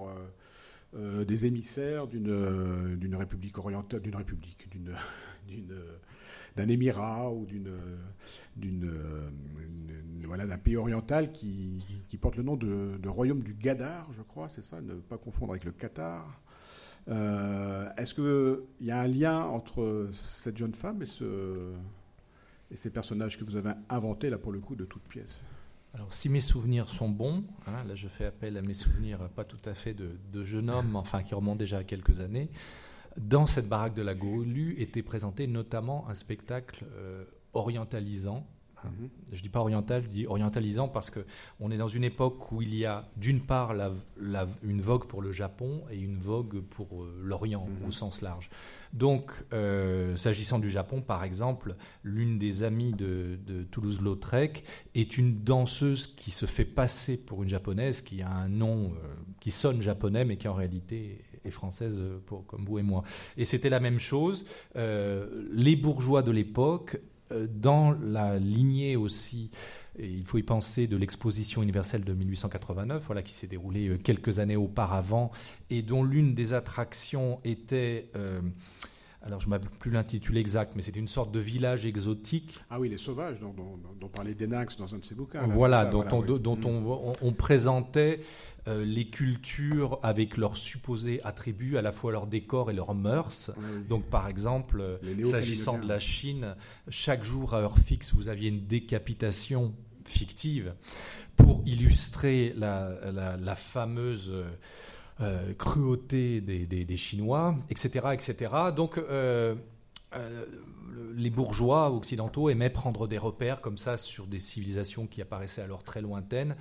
[0.93, 4.93] des émissaires d'une, république orientale, d'une république, d'une
[6.55, 7.71] d'un émirat ou d'une,
[8.55, 8.91] d'une,
[10.37, 14.63] d'un pays oriental qui, qui, porte le nom de, royaume du Gadar, je crois, c'est
[14.63, 16.41] ça, ne pas confondre avec le Qatar.
[17.07, 21.73] Euh, est-ce qu'il y a un lien entre cette jeune femme et, ce,
[22.69, 25.43] et ces personnages que vous avez inventés, là, pour le coup, de toutes pièces?
[25.93, 29.43] Alors, si mes souvenirs sont bons, hein, là je fais appel à mes souvenirs pas
[29.43, 32.49] tout à fait de, de jeune homme, enfin qui remontent déjà à quelques années,
[33.17, 38.47] dans cette baraque de la Gaulue était présenté notamment un spectacle euh, orientalisant.
[38.83, 38.89] Hein.
[38.99, 39.09] Mhm.
[39.31, 42.61] Je ne dis pas oriental, je dis orientalisant parce qu'on est dans une époque où
[42.61, 43.75] il y a d'une part
[44.63, 47.87] une vogue pour le Japon et une vogue pour euh, l'Orient mhm.
[47.87, 48.49] au sens large.
[48.93, 53.37] Donc, euh, s'agissant du Japon, par exemple, l'une des amies de,
[53.71, 54.63] Toulouse-Lautrec
[54.95, 58.93] est une danseuse qui se fait passer pour une japonaise, qui a un nom
[59.39, 63.03] qui sonne japonais mais qui en réalité et française euh, pour, comme vous et moi.
[63.37, 64.45] Et c'était la même chose.
[64.75, 66.99] Euh, les bourgeois de l'époque,
[67.31, 69.49] euh, dans la lignée aussi
[69.99, 74.55] il faut y penser de l'exposition universelle de 1889, voilà, qui s'est déroulée quelques années
[74.55, 75.31] auparavant,
[75.69, 78.09] et dont l'une des attractions était
[79.23, 82.59] alors je ne m'appelle plus l'intitulé exact, mais c'était une sorte de village exotique.
[82.71, 85.45] Ah oui, les sauvages, dont, dont, parlait Denax dans un de ses bouquins.
[85.47, 88.21] voilà, dont, on, on, présentait
[88.67, 93.51] euh, les cultures avec leurs supposés attributs, à la fois leur décor et leurs mœurs.
[93.55, 96.55] Ah Donc par exemple, euh, s'agissant de la Chine,
[96.89, 100.73] chaque jour à heure fixe, vous aviez une décapitation fictive
[101.37, 102.91] pour illustrer la,
[103.39, 104.33] la fameuse...
[105.21, 108.07] Euh, cruauté des, Chinois, etc.
[108.13, 108.51] etc.
[108.75, 109.53] Donc, euh,
[110.15, 110.45] euh,
[111.15, 115.83] les bourgeois occidentaux aimaient prendre des repères comme ça sur des civilisations qui apparaissaient alors
[115.83, 116.55] très lointaines,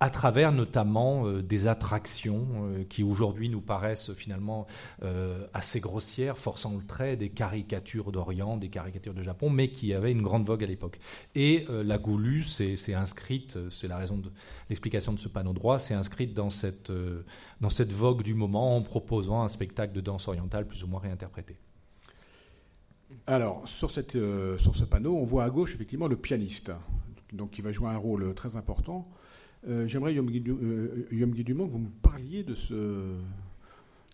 [0.00, 4.66] à travers notamment des attractions qui aujourd'hui nous paraissent finalement
[5.54, 10.12] assez grossières, forçant le trait, des caricatures d'Orient, des caricatures de Japon, mais qui avaient
[10.12, 10.98] une grande vogue à l'époque.
[11.34, 14.30] Et la Goulue s'est inscrite, c'est la raison de
[14.68, 16.92] l'explication de ce panneau droit, c'est inscrite dans cette
[17.60, 21.00] dans cette vogue du moment en proposant un spectacle de danse orientale plus ou moins
[21.00, 21.56] réinterprété.
[23.28, 26.72] Alors, sur, cette, euh, sur ce panneau, on voit à gauche effectivement le pianiste,
[27.34, 29.06] donc qui va jouer un rôle très important.
[29.68, 33.16] Euh, j'aimerais, Yom euh, Dumont, que vous me parliez de ce,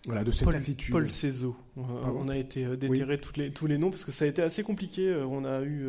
[0.05, 0.91] voilà, de cette Paul, attitude.
[0.91, 1.55] Paul Cézot.
[1.77, 5.15] On a été déterré les, tous les noms parce que ça a été assez compliqué.
[5.15, 5.87] On a eu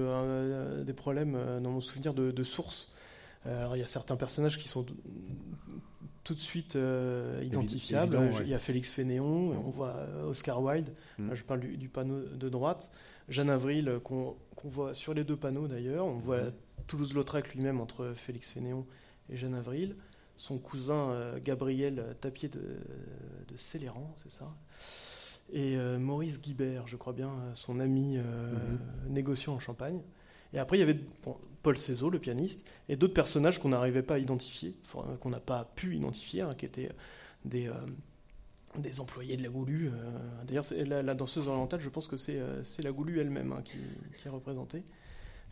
[0.84, 2.94] des problèmes dans mon souvenir de, de sources.
[3.44, 4.86] Alors, il y a certains personnages qui sont
[6.26, 8.18] tout de suite euh, identifiable.
[8.42, 11.34] Il y a Félix Fénéon, on voit euh, Oscar Wilde, mm.
[11.34, 12.90] je parle du, panneau de droite,
[13.28, 16.52] Jeanne Avril euh, qu'on voit sur les deux panneaux d'ailleurs, on voit mm.
[16.86, 18.86] Toulouse-Lautrec lui-même entre Félix Fénéon
[19.28, 19.96] et Jeanne Avril,
[20.36, 22.60] son cousin Gabriel Tapier de,
[23.56, 24.54] Céléran, c'est ça
[25.52, 28.78] et Maurice Guibert, je crois bien, son ami mhm.
[29.08, 30.00] négociant en Champagne.
[30.52, 30.98] Et après, il y avait
[31.62, 34.74] Paul Cézot, le pianiste, et d'autres personnages qu'on n'arrivait pas à identifier,
[35.20, 36.90] qu'on n'a pas pu identifier, hein, qui étaient
[37.44, 37.70] des,
[38.78, 39.90] des employés de la Goulue.
[40.46, 42.38] D'ailleurs, la, danseuse orientale, je pense que c'est
[42.82, 43.78] la Goulue elle-même hein, qui,
[44.24, 44.82] est représentée.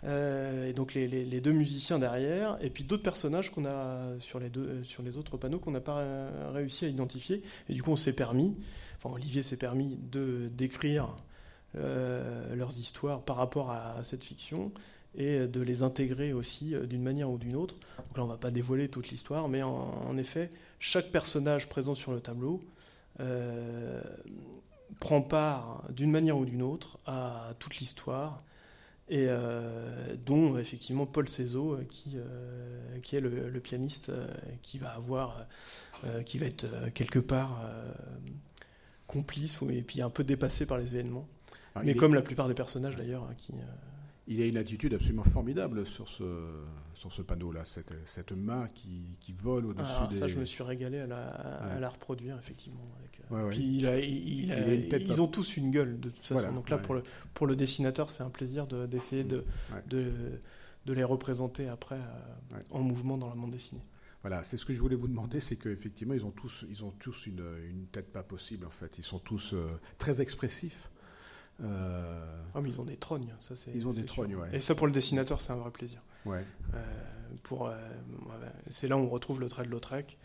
[0.07, 4.51] Euh, et donc les, deux musiciens derrière, et puis d'autres personnages qu'on a sur les,
[4.57, 7.43] euh, autres panneaux qu'on n'a pas euh, réussi à identifier.
[7.69, 8.55] Et du coup, on s'est permis,
[8.99, 11.17] enfin Olivier s'est permis de d'écrire
[11.75, 14.71] leurs histoires par rapport à, cette fiction
[15.17, 17.75] et de les intégrer aussi d'une manière ou d'une autre.
[18.09, 21.97] Donc là, on ne va pas dévoiler toute l'histoire, mais en, effet, chaque personnage présent
[21.97, 22.61] sur le tableau
[25.01, 28.43] prend part d'une manière ou d'une autre à toute l'histoire
[29.09, 34.11] et euh, dont effectivement Paul Cézot, euh, qui, euh, qui est le, pianiste
[34.63, 35.47] qui va avoir,
[36.27, 37.63] qui va être quelque part
[39.07, 41.29] complice et puis un peu dépassé par les événements.
[41.83, 43.53] Mais comme la plupart des personnages d'ailleurs, qui
[44.27, 46.25] il a une attitude absolument formidable sur ce,
[46.95, 50.17] sur ce panneau-là, cette, cette, main qui, qui vole au-dessus ah, des...
[50.17, 52.81] Ça, je me suis régalé à la, à la reproduire, effectivement.
[53.51, 56.53] Puis il a, il a, ils ont tous une gueule, de toute façon.
[56.53, 57.03] Donc là, pour, le,
[57.35, 59.45] pour le dessinateur, c'est un plaisir d'essayer de,
[59.87, 60.11] de,
[60.87, 63.83] de, les représenter après euh, en mouvement dans la bande dessinée.
[64.23, 66.93] Voilà, c'est ce que je voulais vous demander, c'est qu'effectivement, ils ont tous, ils ont
[66.93, 68.97] tous une, une, tête pas possible, en fait.
[68.97, 69.67] Ils sont tous euh,
[69.99, 70.91] très expressifs.
[71.63, 73.71] Euh, ah, mais ils ont des trognes, ça c'est.
[73.75, 76.03] Ils ont des trognes, Et ça pour le dessinateur, c'est un vrai plaisir.
[76.27, 76.45] Ouais.
[76.75, 76.79] Euh,
[77.43, 77.77] pour, euh,
[78.71, 80.19] c'est là où on retrouve le trait de Lautrec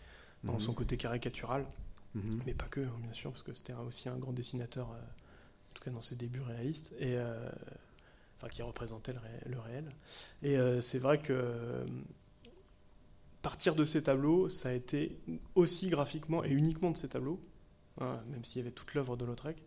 [0.44, 0.60] dans mhm.
[0.60, 1.66] son côté caricatural,
[2.14, 2.40] mhm.
[2.46, 5.82] mais pas que, hein, bien sûr, parce que c'était aussi un grand dessinateur, en tout
[5.82, 7.16] cas dans ses débuts réalistes, et
[8.36, 9.14] enfin qui représentait
[9.46, 9.90] le, réel.
[10.42, 11.84] Et c'est vrai que
[13.42, 15.18] partir de ces tableaux, ça a été
[15.54, 17.40] aussi graphiquement et uniquement de ces tableaux,
[18.00, 19.62] hein, même s'il y avait toute l'œuvre de Lautrec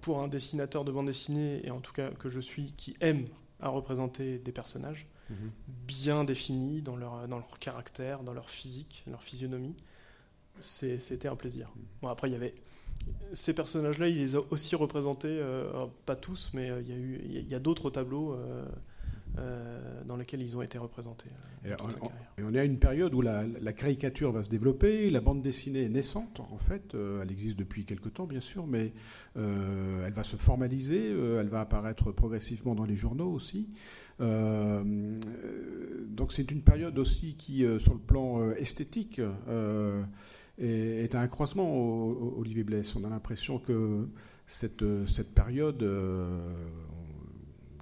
[0.00, 3.26] pour un dessinateur de bande dessinée, et en tout cas que je suis, qui aime
[3.60, 5.50] à représenter des personnages mhm.
[5.66, 9.74] bien définis dans leur, dans leur caractère, dans leur physique, leur physionomie,
[10.60, 11.72] c'était un plaisir.
[12.02, 12.54] Bon, après, il y avait
[13.32, 16.96] ces personnages-là, il les a aussi représentés, euh, pas tous, mais euh, il y a,
[16.96, 18.32] eu, il y a d'autres tableaux.
[18.34, 18.64] Euh,
[19.36, 21.28] euh, dans lesquels ils ont été représentés.
[21.64, 21.70] Et,
[22.40, 25.88] on, est à une période où la, caricature va se développer, la bande dessinée est
[25.88, 28.92] naissante en fait, elle existe depuis quelque temps bien sûr, mais
[29.34, 33.70] elle va se formaliser, elle va apparaître progressivement dans les journaux aussi.
[34.20, 35.18] donc
[36.32, 39.20] c'est une période aussi qui, sur le plan esthétique,
[40.58, 42.94] est, un croisement, au, Olivier Blesse.
[42.96, 44.08] On a l'impression que
[44.46, 45.84] cette, cette période,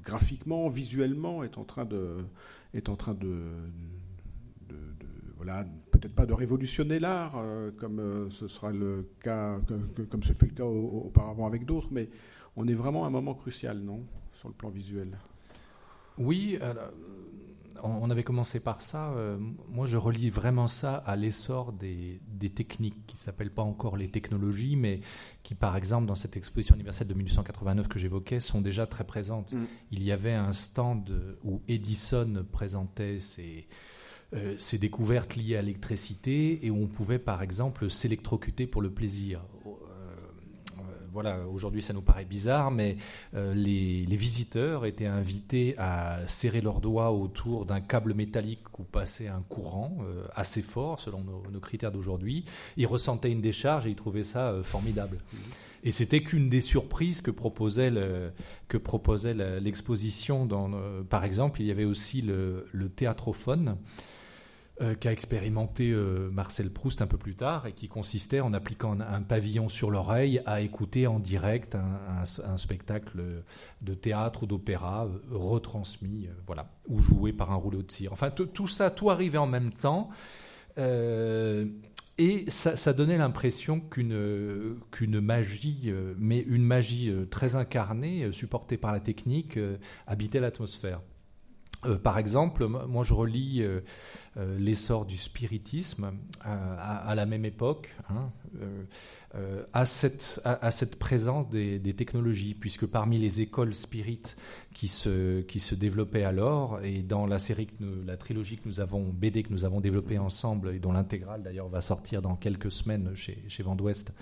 [0.02, 2.24] graphiquement, visuellement, est en train de,
[2.74, 3.50] est en train de,
[5.44, 9.58] voilà, peut-être pas de révolutionner l'art, euh, comme euh, ce sera le cas,
[10.08, 12.08] comme, ce fut le cas auparavant avec d'autres, mais
[12.54, 14.04] on est vraiment à un moment crucial, non,
[14.34, 15.18] sur le plan visuel?
[16.18, 16.58] Oui,
[17.82, 19.10] on avait commencé par ça.
[19.12, 22.20] Euh, moi, je relie vraiment ça à l'essor des,
[22.54, 25.00] techniques qui s'appellent pas encore les technologies, mais
[25.42, 29.52] qui, par exemple, dans cette exposition universelle de 1889 que j'évoquais, sont déjà très présentes.
[29.52, 29.64] Mm.
[29.90, 33.66] Il y avait un stand où Edison présentait ses,
[34.34, 38.90] euh, ses découvertes liées à l'électricité et où on pouvait, par exemple, s'électrocuter pour le
[38.90, 39.42] plaisir
[41.12, 42.96] voilà, aujourd'hui ça nous paraît bizarre, mais
[43.34, 49.28] euh, les, visiteurs étaient invités à serrer leurs doigts autour d'un câble métallique où passait
[49.28, 52.44] un courant euh, assez fort selon nos, critères d'aujourd'hui.
[52.76, 55.18] Ils ressentaient une décharge et ils trouvaient ça euh, formidable.
[55.84, 57.92] Et c'était qu'une des surprises que proposait
[58.68, 60.48] que proposait l'exposition.
[61.10, 63.76] par exemple, il y avait aussi le, le théâtrophone
[64.82, 68.98] euh, qu'a expérimenté euh, Marcel Proust un peu plus tard et qui consistait en appliquant
[68.98, 73.44] un, pavillon sur l'oreille à écouter en direct un, spectacle
[73.80, 78.12] de théâtre ou d'opéra euh, retransmis, voilà, ou joué par un rouleau de cire.
[78.12, 80.10] Enfin, tout ça, tout arrivait en même temps.
[80.76, 89.00] et ça, donnait l'impression qu'une qu'une magie, mais une magie très incarnée, supportée par la
[89.00, 89.58] technique,
[90.06, 91.00] habitait l'atmosphère.
[91.84, 93.80] Euh, par exemple, moi je relis euh,
[94.36, 98.30] euh, l'essor du spiritisme à, la même époque hein,
[99.72, 104.36] à, cette, à, cette, présence des, technologies, puisque parmi les écoles spirites
[104.74, 108.80] qui se, qui se développaient alors, et dans la série, que la trilogie que nous
[108.80, 112.70] avons, BD que nous avons développée ensemble, et dont l'intégrale d'ailleurs va sortir dans quelques
[112.70, 114.12] semaines chez, chez Vendouest,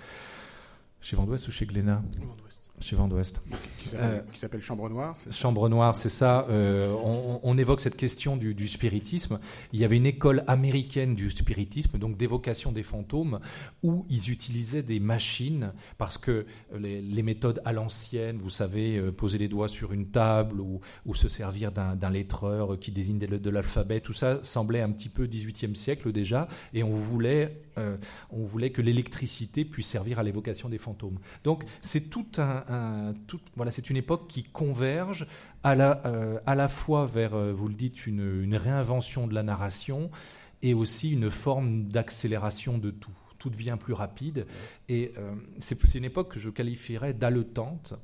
[1.01, 2.01] chez Vendouest ou chez Glénat?
[2.19, 2.60] Vent d'Ouest.
[4.33, 5.17] Qui s'appelle Chambre Noire.
[5.31, 6.47] Chambre Noire, c'est ça.
[6.49, 9.39] on, évoque cette question du, spiritisme.
[9.73, 13.39] Il y avait une école américaine du spiritisme, donc d'évocation des fantômes,
[13.83, 16.45] où ils utilisaient des machines, parce que
[16.77, 20.81] les, méthodes à l'ancienne, vous savez, poser les doigts sur une table ou,
[21.13, 25.75] se servir d'un lettreur qui désigne de l'alphabet, tout ça semblait un petit peu 18e
[25.75, 27.97] siècle déjà, et on voulait euh,
[28.29, 31.19] on voulait que l'électricité puisse servir à l'évocation des fantômes.
[31.43, 33.13] Donc c'est tout un,
[33.55, 35.27] voilà, c'est une époque qui converge
[35.63, 39.43] à la, euh, à la fois vers, euh, vous le dites, une, réinvention de la
[39.43, 40.11] narration
[40.61, 43.11] et aussi une forme d'accélération de tout.
[43.39, 44.45] Tout devient plus rapide
[44.87, 45.13] et
[45.57, 47.95] c'est une époque que je qualifierais d'haletante.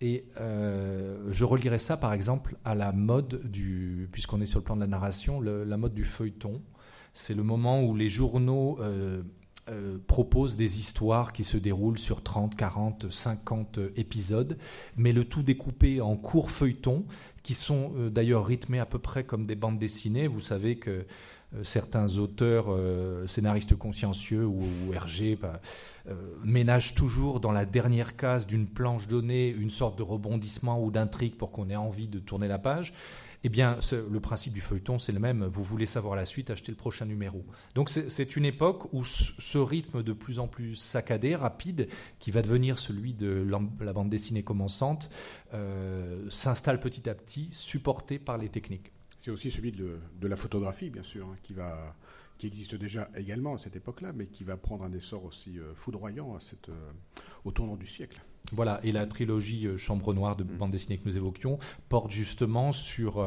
[0.00, 4.76] Et je relierais ça, par exemple, à la mode du, puisqu'on est sur le plan
[4.76, 6.62] de la narration, la mode du feuilleton.
[7.12, 9.22] C'est le moment où les journaux euh,
[9.68, 14.58] euh, proposent des histoires qui se déroulent sur 30, 40, 50 épisodes,
[14.96, 17.04] mais le tout découpé en courts feuilletons,
[17.42, 20.26] qui sont euh, d'ailleurs rythmés à peu près comme des bandes dessinées.
[20.26, 21.04] Vous savez que
[21.62, 22.66] certains auteurs,
[23.26, 24.92] scénaristes consciencieux ou, ou
[25.40, 25.62] bah,
[26.44, 31.36] ménagent toujours dans la dernière case d'une planche donnée une sorte de rebondissement ou d'intrigue
[31.36, 32.92] pour qu'on ait envie de tourner la page.
[33.44, 33.78] Eh bien,
[34.10, 35.44] le principe du feuilleton, c'est le même.
[35.44, 37.44] Vous voulez savoir la suite, achetez le prochain numéro.
[37.74, 42.42] Donc, c'est une époque où ce rythme de plus en plus saccadé, rapide, qui va
[42.42, 43.46] devenir celui de
[43.80, 45.08] la bande dessinée commençante,
[45.54, 48.92] euh, s'installe petit à petit, supporté par les techniques.
[49.18, 51.36] C'est aussi celui de, la photographie, bien sûr, hein,
[52.38, 55.74] qui existe déjà également à cette époque-là, mais qui va prendre un essor aussi euh,
[55.74, 56.72] foudroyant euh,
[57.44, 58.20] au tournant du siècle.
[58.52, 60.56] Voilà, et la trilogie euh, Chambre Noire de mm.
[60.56, 61.58] bande dessinée que nous évoquions
[61.88, 63.24] porte justement sur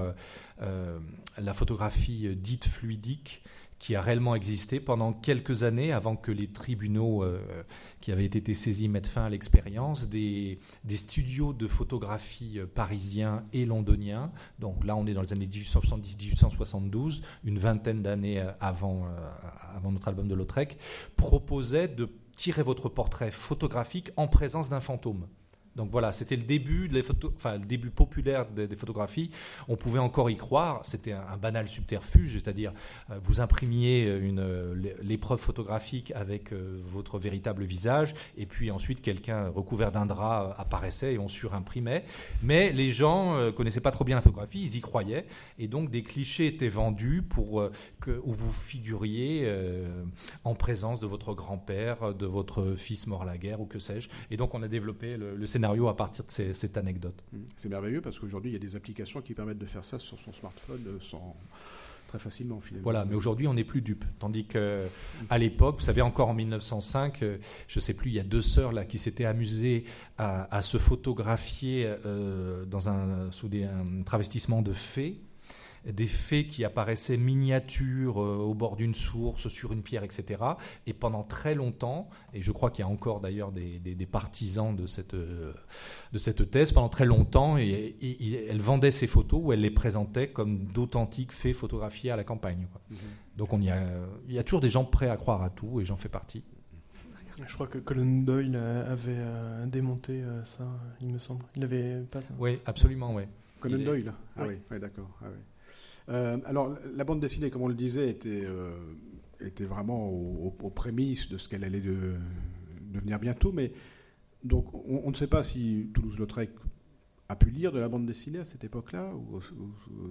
[1.38, 3.42] la photographie dite fluidique
[3.82, 7.42] qui a réellement existé pendant quelques années avant que les tribunaux euh,
[8.00, 13.44] qui avaient été saisis mettent fin à l'expérience, des, des, studios de photographie euh, parisiens
[13.54, 19.08] et londoniens, donc là on est dans les années 1870-1872, une vingtaine d'années euh, avant,
[19.76, 20.78] avant notre album de Lautrec,
[21.16, 25.28] proposaient de tirer votre portrait photographique en présence d'un fantôme.
[25.76, 27.02] Donc voilà, c'était le début, de
[27.38, 29.32] enfin, le début populaire des, photographies.
[29.70, 30.82] On pouvait encore y croire.
[30.84, 32.74] C'était un, banal subterfuge, c'est-à-dire
[33.10, 39.48] euh, vous imprimiez une, l'épreuve photographique avec euh, votre véritable visage, et puis ensuite quelqu'un
[39.48, 42.04] recouvert d'un drap apparaissait et on surimprimait.
[42.44, 45.26] Mais les gens euh, connaissaient pas trop bien la photographie, ils y croyaient,
[45.58, 47.70] et donc des clichés étaient vendus pour
[48.02, 49.52] que où vous figuriez
[50.44, 54.10] en présence de votre grand-père, de votre fils mort à la guerre ou que sais-je.
[54.30, 57.24] Et donc on a développé le, le à partir de cette anecdote.
[57.32, 57.38] Mmh.
[57.58, 60.20] C'est merveilleux parce qu'aujourd'hui, il y a des applications qui permettent de faire ça sur
[60.20, 61.36] son smartphone euh, sans
[62.08, 62.60] très facilement.
[62.60, 62.84] Finalement.
[62.84, 64.06] Voilà, mais aujourd'hui, on n'est plus dupe.
[64.20, 64.82] Tandis que
[65.30, 67.38] à l'époque, vous savez, encore en 1905, euh,
[67.68, 69.86] je ne sais plus, il y a deux sœurs là qui s'étaient amusées
[70.18, 75.20] à, se photographier euh, dans un, sous des, un travestissement de fées
[75.86, 80.42] des fées qui apparaissaient miniatures euh, au bord d'une source, sur une pierre, etc.
[80.86, 84.86] Et pendant très longtemps, et je crois qu'il y a encore d'ailleurs des, partisans de
[84.86, 85.54] cette, euh,
[86.14, 87.96] de cette thèse, pendant très longtemps, et,
[88.50, 92.68] elle vendait ces photos ou elle les présentait comme d'authentiques fées photographiées à la campagne.
[92.90, 92.98] Mhm.
[93.38, 93.82] Donc on y a,
[94.28, 96.44] il y a toujours des gens prêts à croire à tout, et j'en fais partie.
[97.48, 100.68] Je crois que Colin Doyle avait euh, démonté ça,
[101.02, 101.44] il me semble.
[101.56, 102.20] Il avait pas.
[102.38, 103.24] Oui, absolument, oui.
[103.62, 104.14] Conan Doyle?
[104.38, 105.10] Ah oui, oui d'accord.
[105.22, 105.40] Ah oui.
[106.12, 108.74] Euh, alors, la bande dessinée, comme on le disait, était, euh,
[109.62, 112.16] vraiment aux, prémices de ce qu'elle allait de,
[112.94, 113.52] devenir bientôt.
[113.52, 113.72] Mais
[114.44, 116.52] donc, on, ne sait pas si Toulouse-Lautrec
[117.30, 119.40] a pu lire de la bande dessinée à cette époque-là, ou,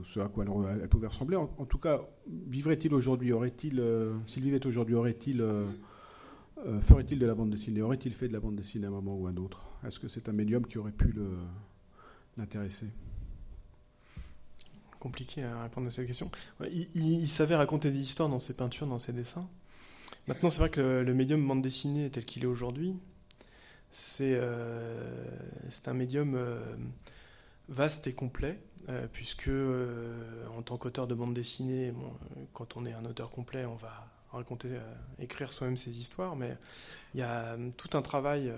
[0.05, 0.45] ce à quoi
[0.81, 1.37] elle, pouvait ressembler.
[1.37, 5.45] En, tout cas, vivrait-il aujourd'hui Aurait-il, euh, s'il vivait aujourd'hui, aurait-il
[6.81, 9.27] ferait-il de la bande dessinée Aurait-il fait de la bande dessinée à un moment ou
[9.27, 9.67] à un autre?
[9.87, 11.15] Est-ce que c'est un médium qui aurait pu
[12.39, 12.87] l'intéresser?
[15.01, 16.31] Compliqué à répondre à cette question.
[16.95, 19.49] Il, savait raconter des histoires dans ses peintures, dans ses dessins.
[20.29, 22.95] Maintenant, c'est vrai que le, médium bande dessinée tel qu'il est aujourd'hui,
[23.91, 25.25] c'est euh,
[25.87, 26.61] un médium euh,
[27.69, 29.51] vaste et complet, euh, puisque
[30.57, 31.93] en tant qu'auteur de bande dessinée,
[32.53, 34.69] quand on est un auteur complet, on va raconter,
[35.19, 36.57] écrire soi-même ses histoires, mais
[37.15, 38.53] il y a tout un travail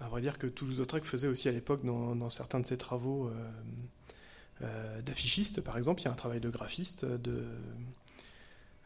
[0.00, 3.30] à vrai dire que Toulouse-Lautrec faisait aussi à l'époque dans, certains de ses travaux
[4.60, 6.02] d'affichiste, par exemple.
[6.02, 7.44] Il y a un travail de graphiste, de,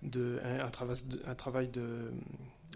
[0.02, 0.96] de, un, travail,
[1.26, 2.12] un travail de,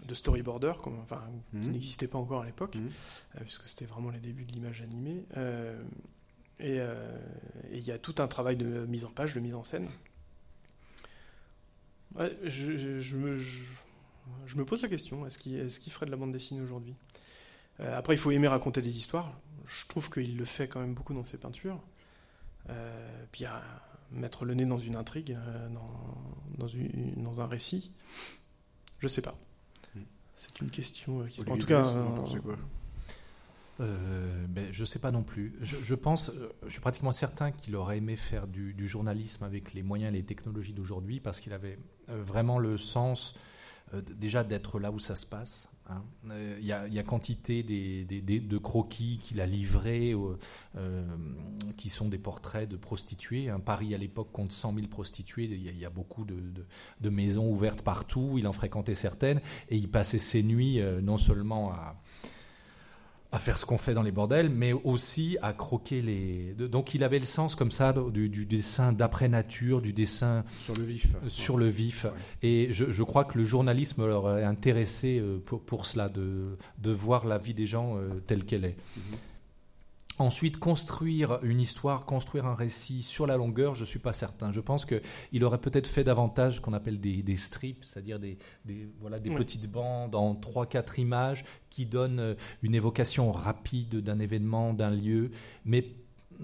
[0.05, 1.21] de storyboarder, comme, enfin,
[1.51, 1.71] qui mhm.
[1.71, 2.89] n'existait pas encore à l'époque, mhm.
[3.35, 5.23] euh, puisque c'était vraiment les débuts de l'image animée.
[5.37, 5.81] Euh,
[6.59, 6.79] et,
[7.73, 9.89] il y a tout un travail de mise en page, de mise en scène.
[12.15, 16.61] je, me, je, me, pose la question, est-ce qu'il est ferait de la bande dessinée
[16.61, 16.95] aujourd'hui?
[17.79, 19.37] Après, il faut aimer raconter des histoires.
[19.65, 21.81] Je trouve qu'il le fait quand même beaucoup dans ses peintures.
[23.31, 23.61] Puis à
[24.11, 25.37] mettre le nez dans une intrigue,
[25.71, 26.67] dans,
[27.17, 27.91] dans, un récit.
[28.99, 29.35] Je sais pas.
[29.95, 30.01] Hmm.
[30.35, 31.93] C'est une question qui se En tout cas,
[33.79, 35.53] euh, ben, je ne sais pas non plus.
[35.61, 39.81] Je, pense, euh, je suis pratiquement certain qu'il aurait aimé faire du, journalisme avec les
[39.81, 43.35] moyens et les technologies d'aujourd'hui parce qu'il avait euh, vraiment le sens
[43.93, 45.71] déjà d'être là où ça se passe.
[45.89, 46.01] Hein.
[46.59, 50.15] Il y, a quantité de croquis qu'il a livrés
[51.77, 53.51] qui sont des portraits de prostituées.
[53.65, 55.45] Paris à l'époque compte 100 000 prostituées.
[55.45, 58.35] Il y, a, beaucoup de, maisons ouvertes partout.
[58.37, 62.01] Il en fréquentait certaines et il passait ses nuits non seulement à
[63.33, 66.53] à faire ce qu'on fait dans les bordels, mais aussi à croquer les.
[66.53, 70.83] Donc il avait le sens comme ça du, dessin d'après nature, du dessin sur le
[70.83, 71.07] vif.
[71.15, 72.05] Euh, sur le vif.
[72.43, 77.25] Et je, crois que le journalisme leur est intéressé euh, pour, cela, de, de, voir
[77.25, 78.77] la vie des gens euh, telle qu'elle est.
[78.95, 79.03] Mhm.
[80.19, 84.51] Ensuite, construire une histoire, construire un récit sur la longueur, je ne suis pas certain.
[84.51, 88.37] Je pense qu'il aurait peut-être fait davantage ce qu'on appelle des, strips, c'est-à-dire des,
[88.99, 94.73] voilà, des petites bandes en 3-4 images qui donnent euh, une évocation rapide d'un événement,
[94.73, 95.31] d'un lieu.
[95.65, 95.95] Mais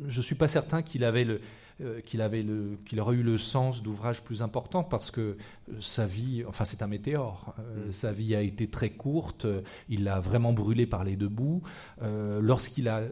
[0.08, 1.40] je ne suis pas certain qu'il avait le,
[1.82, 5.74] euh, qu'il avait le, qu'il aurait eu le sens d'ouvrage plus important parce que euh,
[5.80, 7.92] sa vie, enfin c'est un météore, mm.
[7.92, 9.46] sa vie a été très courte,
[9.90, 11.62] il a vraiment brûlé par les deux bouts.
[12.02, 13.04] Lorsqu'il a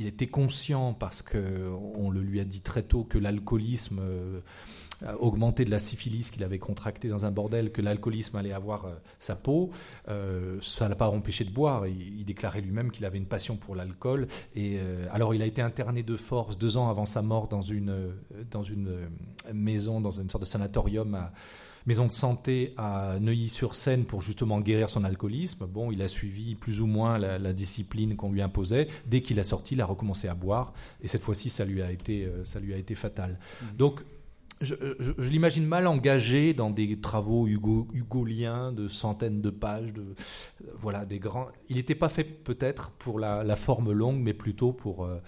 [0.00, 4.40] il était conscient, parce qu'on le lui a dit très tôt, que l'alcoolisme euh,
[5.18, 8.94] augmentait de la syphilis qu'il avait contracté dans un bordel, que l'alcoolisme allait avoir euh,
[9.18, 9.70] sa peau.
[10.08, 11.86] Euh, ça l'a pas empêché de boire.
[11.86, 14.26] Il, déclarait lui-même qu'il avait une passion pour l'alcool.
[14.56, 14.78] Et
[15.10, 18.14] alors, il a été interné de force deux ans avant sa mort dans une,
[18.50, 19.10] dans une
[19.52, 21.28] maison, dans une sorte de sanatorium
[21.86, 25.66] maison de santé à Neuilly-sur-Seine pour justement guérir son alcoolisme.
[25.66, 28.88] Bon, il a suivi plus ou moins la, discipline qu'on lui imposait.
[29.06, 30.72] Dès qu'il a sorti, il a recommencé à boire.
[31.02, 33.38] Et cette fois-ci, ça lui a été, euh, ça lui a été fatal.
[33.62, 33.76] Mmh.
[33.76, 34.04] Donc,
[34.60, 34.74] je,
[35.18, 40.14] l'imagine mal engagé dans des travaux hugo, hugoliens de centaines de pages, de,
[40.78, 41.48] voilà, des grands.
[41.68, 45.18] Il n'était pas fait peut-être pour la, forme longue, mais plutôt pour, euh,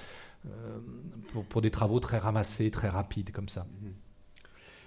[0.47, 0.79] euh,
[1.33, 3.63] pour, pour, des travaux très ramassés, très rapides comme ça.
[3.63, 3.89] Mmh.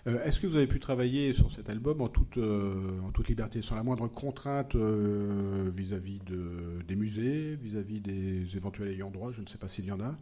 [0.08, 3.28] Euh, est-ce que vous avez pu travailler sur cet album en toute, euh, en toute
[3.28, 9.32] liberté, sans la moindre contrainte euh, vis-à-vis de, des musées, vis-à-vis des éventuels ayants droit
[9.32, 10.16] Je ne sais pas s'il y en a.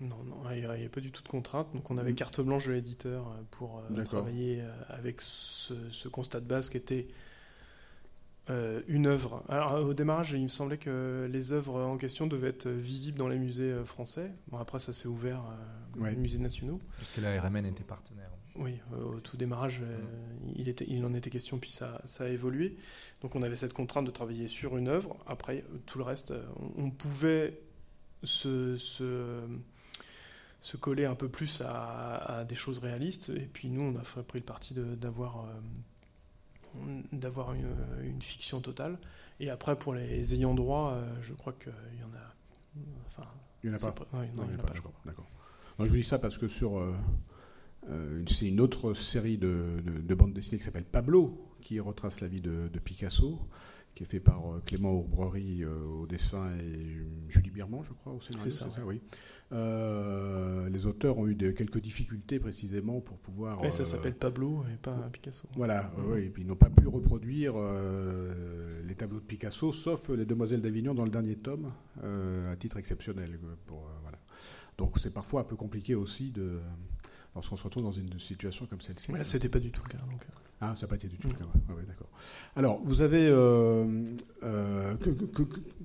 [0.00, 1.66] Non, non, il n'y avait pas du tout de contrainte.
[1.74, 2.16] Donc on avait mm.
[2.16, 7.08] carte blanche de l'éditeur pour travailler avec ce, ce, constat de base qui était
[8.50, 9.44] euh, une œuvre.
[9.48, 13.28] Alors, au démarrage, il me semblait que les œuvres en question devaient être visibles dans
[13.28, 14.32] les musées euh, français.
[14.48, 15.42] Bon, après, ça s'est ouvert
[15.96, 16.80] aux musées nationaux.
[16.98, 18.30] Parce que la RMN était partenaire.
[18.56, 19.98] Oui, au tout démarrage, euh,
[20.56, 22.76] il, était, il en était question, puis ça, ça, a évolué.
[23.22, 25.16] Donc, on avait cette contrainte de travailler sur une œuvre.
[25.26, 26.34] Après, tout le reste,
[26.76, 27.60] on, pouvait
[28.24, 29.40] se, se,
[30.60, 33.30] se, coller un peu plus à, à, des choses réalistes.
[33.30, 35.46] Et puis, nous, on a pris le parti d'avoir
[37.12, 38.98] d'avoir une, fiction totale.
[39.40, 42.34] Et après, pour les ayants droit, euh, je crois qu'il y en a.
[43.06, 43.28] Enfin,
[43.62, 44.06] il n'y en a pas.
[44.12, 45.26] non, il n'y en a pas, D'accord.
[45.78, 46.78] Je vous dis ça parce que sur.
[46.78, 46.94] Euh,
[47.90, 52.28] euh, c'est une autre série de, de, bandes dessinées qui s'appelle Pablo, qui retrace la
[52.28, 53.40] vie de, de Picasso
[53.94, 56.96] qui est fait par euh, Clément Ourbrerie euh, au dessin et
[57.28, 58.50] Julie Birman, je crois, au scénario.
[58.50, 59.00] C'est ça, oui.
[59.52, 63.60] Euh, les auteurs ont eu quelques difficultés précisément pour pouvoir.
[63.62, 65.46] Mais ça s'appelle Pablo et pas Picasso.
[65.54, 67.54] Voilà, oui, et puis ils n'ont pas pu reproduire
[68.86, 71.70] les tableaux de Picasso, sauf les Demoiselles d'Avignon dans le dernier tome,
[72.02, 73.38] à titre exceptionnel.
[73.66, 74.18] Pour, voilà.
[74.78, 76.58] Donc c'est parfois un peu compliqué aussi de
[77.34, 79.12] lorsqu'on se retrouve dans une situation comme celle-ci.
[79.12, 80.04] Mais c'était pas du tout le cas.
[80.04, 80.26] Donc.
[80.64, 81.44] Ah, ça n'a pas été du tout le cas.
[81.88, 82.08] d'accord.
[82.54, 83.26] Alors, vous avez.
[83.26, 83.84] Euh,
[84.44, 84.94] euh,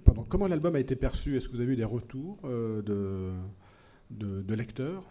[0.05, 1.35] pardon, comment l'album a été perçu?
[1.35, 2.83] Est-ce que vous avez eu des retours euh,
[4.11, 5.03] de, de, lecteurs?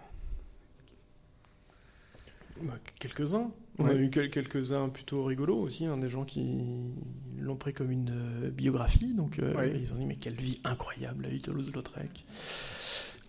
[2.63, 3.51] Bah, Quelques-uns.
[3.79, 6.95] On a eu quelques-uns plutôt rigolos aussi, hein, des gens qui
[7.37, 9.15] l'ont pris comme une biographie.
[9.15, 12.25] Donc, ils ont dit Mais quelle vie incroyable, la vie de Toulouse-Lautrec.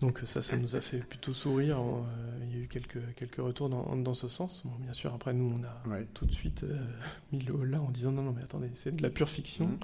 [0.02, 1.80] Donc ça, ça nous a fait plutôt sourire.
[1.80, 2.04] Euh,
[2.44, 4.62] il y a eu quelques, quelques retours dans, dans ce sens.
[4.64, 6.80] Bon, bien sûr, après, nous, on a tout de suite euh,
[7.32, 9.68] mis le haut là en disant non, non, mais attendez, c'est de la pure fiction.
[9.68, 9.80] Mmh.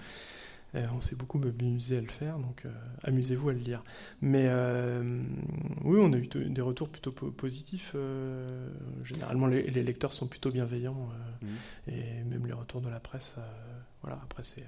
[0.76, 2.66] Euh, on s'est beaucoup amusé à le faire, donc
[3.04, 3.84] amusez-vous à le lire.
[4.22, 4.48] Mais
[5.84, 7.96] oui, on a eu des retours plutôt positifs.
[9.04, 11.10] généralement, les, lecteurs sont plutôt bienveillants.
[11.44, 11.48] Mmh.
[11.90, 13.36] Et même les retours de la presse,
[14.02, 14.66] voilà, après, c'est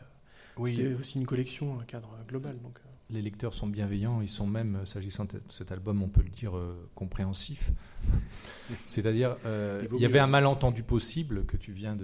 [0.99, 2.59] aussi une collection, un cadre global.
[2.61, 2.77] Donc,
[3.11, 6.57] les lecteurs sont bienveillants, ils sont même, s'agissant de cet album, on peut le dire,
[6.57, 7.71] euh, compréhensifs.
[8.87, 11.95] C'est-à-dire, euh, il y avait un malentendu possible que tu viens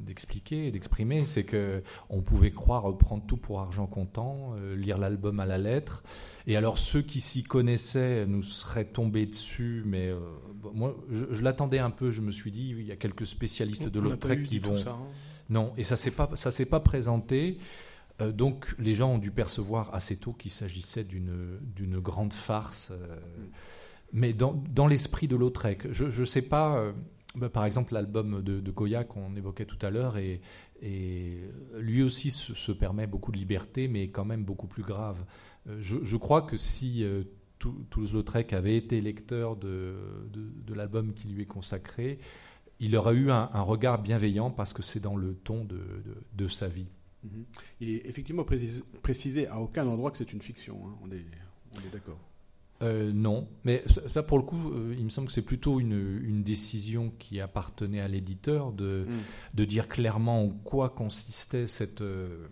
[0.00, 4.96] d'expliquer et d'exprimer, c'est que on pouvait croire prendre tout pour argent comptant, euh, lire
[4.96, 6.02] l'album à la lettre,
[6.46, 10.12] et alors ceux qui s'y connaissaient nous seraient tombés dessus, mais
[10.74, 12.10] moi, je, l'attendais un peu.
[12.10, 14.78] Je me suis dit, il y a quelques spécialistes de Lautrec qui vont.
[14.78, 15.06] Ça, hein.
[15.48, 16.28] Non, et ça s'est pas,
[16.70, 17.58] pas présenté.
[18.20, 22.90] Euh, donc les gens ont dû percevoir assez tôt qu'il s'agissait d'une grande farce.
[22.92, 23.16] Euh,
[24.12, 26.92] mais dans, l'esprit de Lautrec, je ne sais pas, euh,
[27.34, 30.40] bah, par exemple l'album de, Goya qu'on évoquait tout à l'heure, et,
[31.78, 35.24] lui aussi se, permet beaucoup de liberté, mais quand même beaucoup plus grave.
[35.80, 37.04] Je, crois que si
[37.58, 39.96] Toulouse-Lautrec avait été lecteur de,
[40.68, 42.18] l'album qui lui est consacré,
[42.78, 46.88] il aurait eu un, regard bienveillant parce que c'est dans le ton de sa vie.
[47.26, 47.44] Mhm.
[47.80, 48.44] Il est effectivement
[49.02, 50.80] précisé, à aucun endroit que c'est une fiction.
[50.86, 50.94] Hein.
[51.02, 52.18] On est, d'accord.
[52.82, 56.42] Euh, non, mais ça, pour le coup, euh, il me semble que c'est plutôt une,
[56.42, 59.56] décision qui appartenait à l'éditeur de, mm.
[59.56, 62.46] de dire clairement en quoi consistait cette, euh,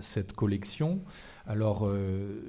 [0.00, 1.02] cette collection.
[1.46, 1.90] Alors,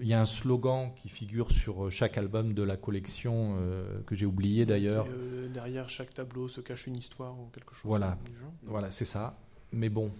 [0.01, 3.57] il y a un slogan qui figure sur chaque album de la collection
[4.05, 5.07] que j'ai oublié d'ailleurs.
[5.51, 7.85] derrière chaque tableau se cache une histoire ou quelque chose.
[7.85, 8.19] Voilà,
[8.63, 9.39] voilà, c'est ça.
[9.71, 10.11] Mais bon,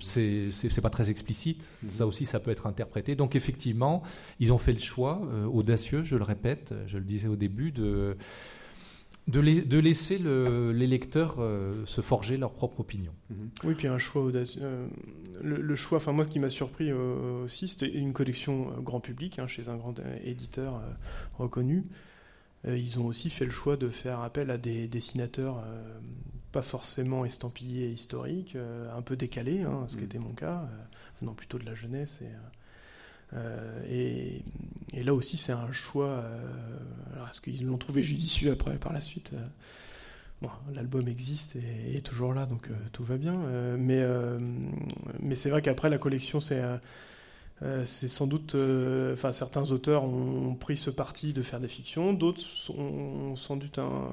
[0.00, 1.64] c'est pas très explicite.
[1.82, 1.90] Mhm.
[1.90, 3.14] Ça aussi, ça peut être interprété.
[3.14, 4.02] Donc, effectivement,
[4.40, 7.72] ils ont fait le choix, euh, audacieux, je le répète, je le disais au début,
[7.72, 8.16] de,
[9.26, 13.12] de, laisser les lecteurs euh, se forger leur propre opinion.
[13.30, 13.50] Mhm.
[13.64, 14.60] Oui, puis un choix audacieux.
[14.62, 14.86] Euh,
[15.42, 19.46] le, choix, enfin, moi, ce qui m'a surpris aussi, c'était une collection grand public, hein,
[19.46, 20.82] chez un grand éditeur
[21.38, 21.84] reconnu.
[22.66, 25.62] Ils ont aussi fait le choix de faire appel à des dessinateurs
[26.52, 30.06] pas forcément estampillé historique, euh, un peu décalé, hein, ce qui mm.
[30.06, 30.76] était mon cas, euh,
[31.20, 32.20] venant plutôt de la jeunesse.
[32.22, 34.42] Et, euh,
[34.92, 36.24] et, là aussi, c'est un choix.
[37.14, 39.32] alors, est-ce qu'ils l'ont trouvé judicieux après, par la suite
[40.40, 43.36] Bon, l'album existe et, est toujours là, donc tout va bien.
[43.76, 44.04] mais
[45.20, 46.62] mais c'est vrai qu'après, la collection, c'est
[47.62, 51.66] euh, c'est sans doute, euh, enfin certains auteurs ont pris ce parti de faire des
[51.66, 54.10] fictions, d'autres sont sans doute un,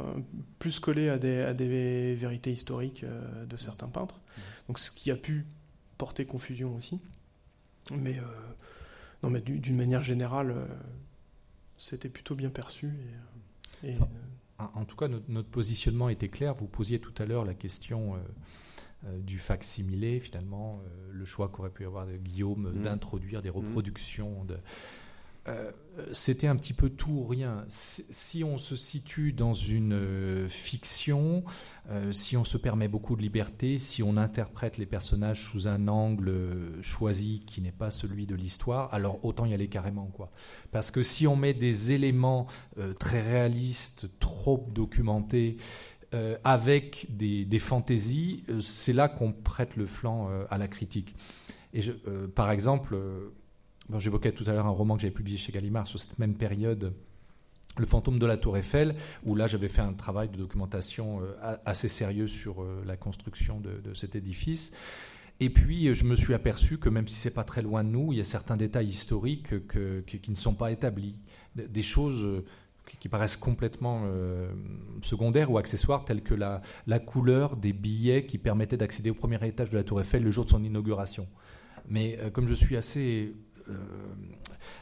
[0.57, 4.19] plus collés à des, à des vérités historiques euh, de certains peintres.
[4.67, 5.45] Donc ce qui a pu
[5.99, 6.99] porter confusion aussi.
[7.91, 8.17] Mais
[9.21, 10.55] non, mais d'une manière générale,
[11.77, 12.89] c'était plutôt bien perçu.
[14.57, 16.55] en tout cas, notre, notre, positionnement était clair.
[16.55, 18.15] Vous posiez tout à l'heure la question
[19.19, 22.81] du fac-similé, finalement, euh, le choix qu'aurait pu avoir de Guillaume mm.
[22.81, 23.53] d'introduire des mm.
[23.53, 24.43] reproductions.
[24.45, 24.57] De,
[25.47, 25.71] euh,
[26.11, 27.65] c'était un petit peu tout ou rien.
[27.67, 31.43] Si on se situe dans une fiction,
[32.11, 36.81] si on se permet beaucoup de liberté, si on interprète les personnages sous un angle
[36.81, 40.07] choisi qui n'est pas celui de l'histoire, alors autant y aller carrément.
[40.07, 40.31] Quoi.
[40.71, 42.47] Parce que si on met des éléments
[42.99, 45.57] très réalistes, trop documentés,
[46.15, 51.13] euh, avec des, fantaisies, euh, c'est là qu'on prête le flanc euh, à la critique.
[51.73, 51.81] Et
[52.33, 52.95] par exemple,
[53.97, 56.93] j'évoquais tout à l'heure un roman que j'avais publié chez Gallimard sur cette même période.
[57.77, 58.95] Le fantôme de la tour Eiffel,
[59.25, 61.19] où là j'avais fait un travail de documentation
[61.65, 64.71] assez sérieux sur la construction de, cet édifice.
[65.41, 68.13] Et puis je me suis aperçu que même si c'est pas très loin de nous,
[68.13, 71.19] il y a certains détails historiques qui ne sont pas établis,
[71.55, 72.41] des choses
[72.99, 74.51] qui paraissent complètement euh,
[75.01, 76.61] secondaires ou accessoires, tels que la,
[76.99, 80.45] couleur des billets qui permettaient d'accéder au premier étage de la Tour Eiffel le jour
[80.45, 81.27] de son inauguration.
[81.87, 83.35] Mais euh, comme je suis assez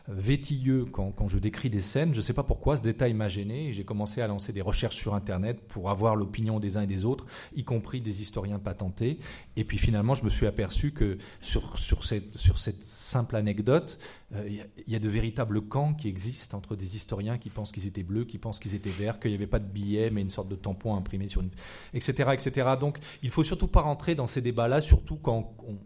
[0.08, 2.14] vétilleux quand, je décris des scènes.
[2.14, 4.62] Je ne sais pas pourquoi ce détail m'a gêné et j'ai commencé à lancer des
[4.62, 7.26] recherches sur Internet pour avoir l'opinion des uns et des autres,
[7.56, 9.20] y compris des historiens patentés.
[9.56, 14.00] Et puis finalement, je me suis aperçu que sur, sur, cette, sur cette simple anecdote,
[14.36, 17.88] euh, il y, a de véritables camps qui existent entre des historiens qui pensent qu'ils
[17.88, 20.30] étaient bleus, qui pensent qu'ils étaient verts, qu'il n'y avait pas de billets, mais une
[20.30, 21.52] sorte de tampon imprimé sur une...
[21.94, 22.32] etc.
[22.34, 22.72] etc.
[22.80, 25.78] Donc il ne faut surtout pas rentrer dans ces débats-là, surtout quand on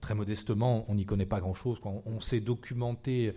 [0.00, 1.80] très modestement, on n'y connaît pas grand-chose.
[1.84, 3.34] On, s'est documenté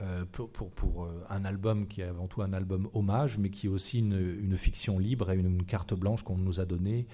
[0.00, 3.70] euh, pour, euh, un album qui est avant tout un album hommage, mais qui est
[3.70, 7.06] aussi une, fiction libre et une, carte blanche qu'on nous a donnée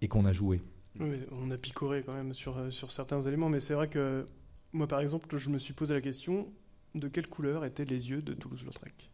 [0.00, 0.62] et qu'on a jouée.
[1.00, 4.24] on a picoré quand même sur, euh, sur certains éléments, mais c'est vrai que
[4.72, 6.52] moi, par exemple, je me suis posé la question
[6.94, 9.10] de quelle couleur étaient les yeux de Toulouse-Lautrec?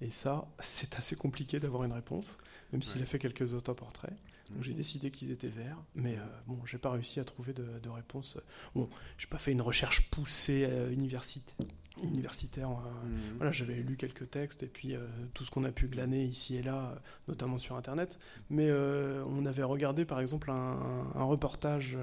[0.00, 2.36] Et ça, c'est assez compliqué d'avoir une réponse,
[2.72, 4.16] même s'il a fait quelques autoportraits.
[4.50, 7.88] Donc j'ai décidé qu'ils étaient verts, mais euh, bon, j'ai pas réussi à trouver de,
[7.88, 8.38] réponse.
[8.74, 11.56] Bon, j'ai pas fait une recherche poussée euh, universitaire.
[12.02, 13.36] Euh, mhm.
[13.36, 14.94] Voilà, j'avais lu quelques textes et puis
[15.32, 16.94] tout ce qu'on a pu glaner ici et là,
[17.28, 18.18] notamment sur Internet.
[18.50, 21.96] Mais on avait regardé par exemple un, reportage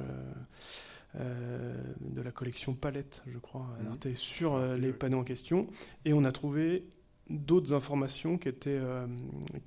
[1.14, 3.68] de la collection Palette, je crois,
[4.06, 4.16] Mhm.
[4.16, 5.68] sur les panneaux en question.
[6.06, 6.86] Et on a trouvé
[7.30, 8.82] d'autres informations qui étaient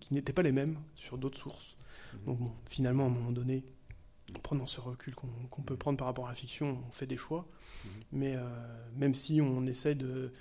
[0.00, 1.76] qui n'étaient pas les mêmes sur d'autres sources.
[2.14, 2.24] Mhm.
[2.26, 3.64] Donc bon, finalement, à un moment donné,
[4.36, 7.16] en prenant ce recul qu'on peut prendre par rapport à la fiction, on fait des
[7.16, 7.46] choix.
[7.84, 7.90] Mhm.
[8.12, 8.42] Mais euh,
[8.96, 10.32] même si on essaye de,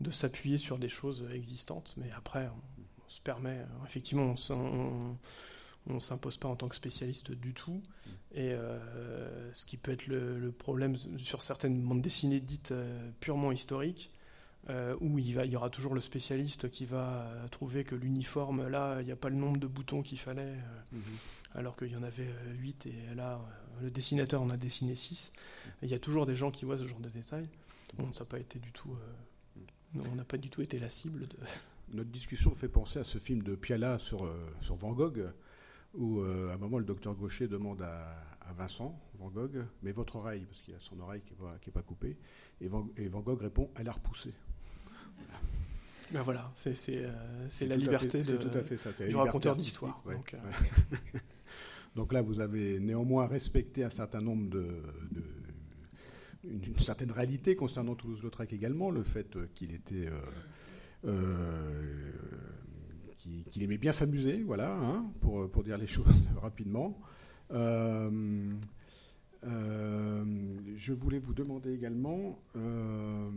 [0.00, 5.94] de s'appuyer sur des choses existantes, mais après, on, on se permet, euh, effectivement, on
[5.94, 7.82] ne s'impose pas en tant que spécialiste du tout.
[8.32, 13.10] Et euh, ce qui peut être le, le problème sur certaines bandes dessinées dites euh,
[13.20, 14.10] purement historiques,
[14.68, 17.94] euh, où il, va, il y aura toujours le spécialiste qui va euh, trouver que
[17.94, 21.00] l'uniforme, là, il n'y a pas le nombre de boutons qu'il fallait, euh, Mhm.
[21.54, 23.40] alors qu'il y en avait 8 et là,
[23.82, 25.32] le dessinateur en a dessiné 6.
[25.82, 27.48] Il y a toujours des gens qui voient ce genre de détails.
[27.96, 28.96] Bon, ça n'a pas été du tout...
[29.94, 31.36] non, on n'a pas du tout été la cible de...
[31.94, 34.28] Notre discussion fait penser à ce film de Piala sur,
[34.60, 35.30] sur Van Gogh,
[35.94, 38.16] où euh, à un moment le docteur Gaucher demande à,
[38.48, 41.56] à Vincent, Van Gogh, mais votre oreille, parce qu'il a son oreille qui n'est pas,
[41.60, 42.16] qui est pas coupée,
[42.60, 44.32] et Van, et Van Gogh répond, elle a repoussé.
[46.12, 48.92] Ben voilà, c'est c'est, euh, c'est la liberté fait- de, c'est tout à fait ça,
[48.92, 50.00] du raconteur d'histoire.
[50.06, 50.14] ouais.
[50.14, 51.20] Donc, euh, Ouais.
[51.96, 54.60] Donc là, vous avez néanmoins respecté un certain nombre de,
[55.12, 55.24] de-
[56.44, 60.08] une, une certaine réalité concernant Toulouse-Lautrec également, le fait qu'il était
[61.06, 62.12] euh,
[63.16, 66.06] qu'il qu'il aimait bien s'amuser, voilà, hein, pour, pour dire les choses
[66.40, 67.00] rapidement.
[67.52, 68.10] Euh,
[69.44, 70.24] euh,
[70.76, 73.30] je voulais vous demander également, euh,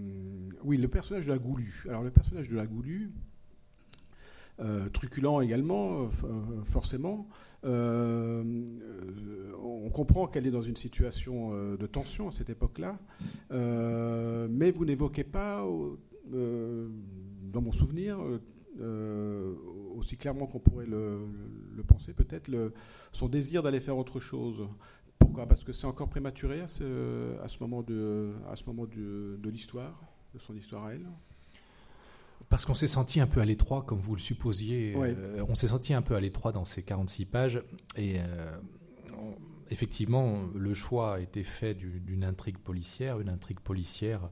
[0.63, 1.83] oui, le personnage de la Goulue.
[1.87, 3.11] Alors le personnage de la Goulue,
[4.91, 6.09] truculent également,
[6.65, 7.29] forcément.
[7.63, 7.69] On
[9.93, 12.99] comprend qu'elle est dans une situation de tension à cette époque-là,
[13.51, 15.65] mais vous n'évoquez pas,
[16.25, 18.19] dans mon souvenir,
[19.99, 21.19] aussi clairement qu'on pourrait le,
[21.75, 22.49] le penser peut-être,
[23.11, 24.67] son désir d'aller faire autre chose.
[25.19, 25.45] Pourquoi?
[25.47, 29.37] Parce que c'est encore prématuré à ce, à ce moment de, à ce moment de,
[29.41, 30.01] de l'histoire,
[30.33, 31.05] de son histoire à elle?
[32.49, 34.95] Parce qu'on s'est senti un peu à l'étroit, comme vous le supposiez.
[34.95, 35.13] Ouais.
[35.15, 37.61] Euh, on s'est senti un peu à l'étroit dans ces 46 pages.
[37.95, 38.57] Et euh,
[39.15, 39.35] on-
[39.69, 43.19] effectivement, le choix a été fait du- d'une intrigue policière.
[43.19, 44.29] Une intrigue policière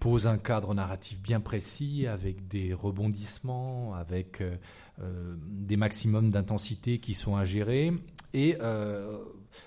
[0.00, 4.56] pose un cadre narratif bien précis, avec des rebondissements, avec euh,
[5.00, 7.92] euh, des maximums d'intensité qui sont à gérer.
[8.34, 9.18] Et euh,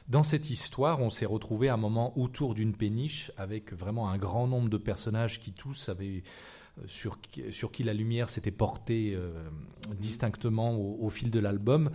[0.08, 4.18] dans cette histoire, on s'est retrouvé à un moment autour d'une péniche, avec vraiment un
[4.18, 6.24] grand nombre de personnages qui tous avaient
[6.86, 9.18] sur, qui- la lumière s'était portée
[10.00, 11.90] distinctement au, fil de l'album.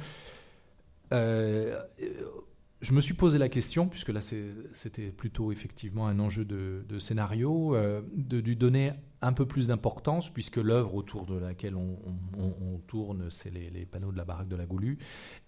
[2.87, 6.99] Je me suis posé la question, puisque là c'était plutôt effectivement un enjeu de, de
[7.01, 11.99] scénario, euh, de lui donner un peu plus d'importance, puisque l'œuvre autour de laquelle on,
[12.07, 14.99] on- on- on tourne, c'est les, les panneaux de la baraque de la Goulue.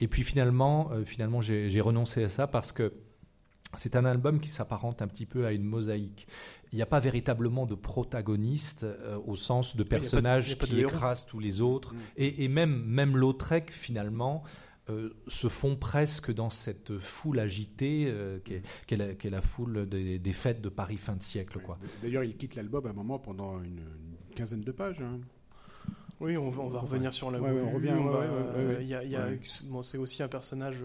[0.00, 2.92] Et puis finalement, euh, finalement j'ai renoncé à ça parce que
[3.76, 6.26] c'est un album qui s'apparente un petit peu à une mosaïque.
[6.72, 9.88] Il n'y a pas véritablement de protagoniste euh, au sens de de
[10.66, 11.94] qui écrasent tous les autres.
[11.94, 11.98] Mm.
[12.16, 14.42] Et, et même, même Lautrec, finalement,
[14.90, 18.38] euh, se font presque dans cette foule agitée euh,
[18.86, 21.58] qu'est la, foule des, des fêtes de Paris fin de siècle.
[21.60, 21.78] Quoi.
[22.02, 23.80] D'ailleurs, il quitte l'album à un moment pendant une,
[24.28, 25.00] une quinzaine de pages.
[25.00, 25.20] hein.
[26.20, 27.94] Oui, on va, on va revenir sur la Ouais, on revient,
[29.70, 30.78] bon, c'est aussi un personnage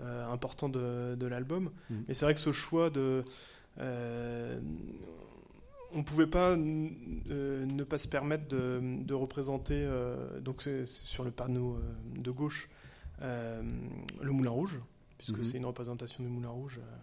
[0.00, 1.70] euh, important de, de l'album.
[1.90, 1.94] Mm.
[2.06, 3.24] Mais c'est vrai que ce choix de...
[3.80, 4.60] euh,
[5.92, 10.84] on ne pouvait pas euh, ne pas se permettre de, de représenter, euh, donc c'est
[10.84, 12.77] c'est sur le panneau euh, de gauche, euh,
[13.20, 14.80] le Moulin Rouge,
[15.18, 15.44] puisque Mhm.
[15.44, 16.78] c'est une représentation du Moulin Rouge.
[16.82, 16.96] euh.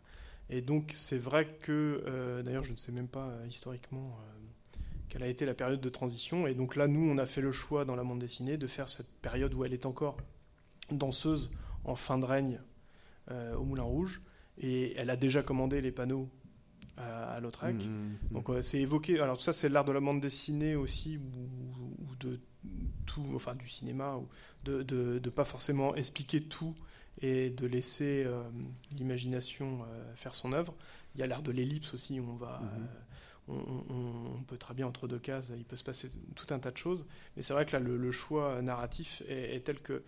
[0.50, 4.78] Et donc c'est vrai que, euh, d'ailleurs je ne sais même pas euh, historiquement euh,
[5.10, 6.46] quelle a été la période de transition.
[6.48, 8.90] Et donc là, nous, on a fait le choix dans la bande dessinée de faire
[8.90, 10.18] cette période où elle est encore
[10.92, 11.52] danseuse
[11.84, 12.60] en fin de règne
[13.32, 14.22] euh, au Moulin Rouge.
[14.58, 16.30] Et elle a déjà commandé les panneaux
[16.98, 17.76] à, à Lautrec.
[17.76, 18.34] Mm.
[18.34, 19.20] Donc euh, c'est évoqué.
[19.20, 22.40] Alors tout ça, c'est l'art de la bande dessinée aussi, ou, ou de
[23.06, 24.28] tout, enfin du cinéma, ou
[24.64, 26.76] de, de, de pas forcément expliquer tout
[27.22, 28.44] et de laisser euh,
[28.98, 30.74] l'imagination euh, faire son œuvre.
[31.16, 32.60] Il y a l'art de l'ellipse aussi, où on va.
[32.62, 32.68] Mhm.
[32.84, 32.86] euh,
[33.48, 33.54] on,
[33.94, 36.72] on- on peut très bien entre deux cases, il peut se passer tout un tas
[36.72, 37.06] de choses.
[37.36, 40.02] Mais c'est vrai que là, le, le choix narratif est, est tel que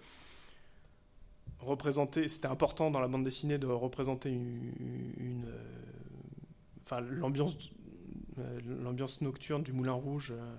[1.60, 4.72] représenter, c'était important dans la bande dessinée de représenter une,
[5.20, 5.64] une, euh,
[6.86, 7.58] enfin l'ambiance,
[8.40, 10.56] euh, l'ambiance nocturne du Moulin Rouge, euh,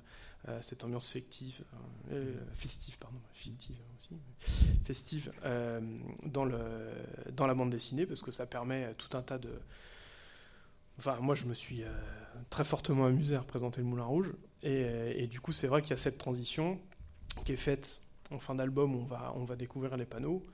[0.60, 1.62] cette ambiance fictive,
[2.10, 4.46] euh, festive, pardon, fictive aussi, mais
[4.84, 5.80] festive euh,
[6.24, 6.58] dans le
[7.32, 9.50] dans la bande dessinée parce que ça permet tout un tas de
[10.98, 11.88] Enfin, moi, je me suis euh,
[12.50, 14.32] très fortement amusé à représenter le Moulin Rouge.
[14.62, 16.80] Et, euh, et du coup, c'est vrai qu'il y a cette transition
[17.44, 18.00] qui est faite
[18.32, 18.96] en fin d'album.
[18.96, 20.44] On va, on va découvrir les panneaux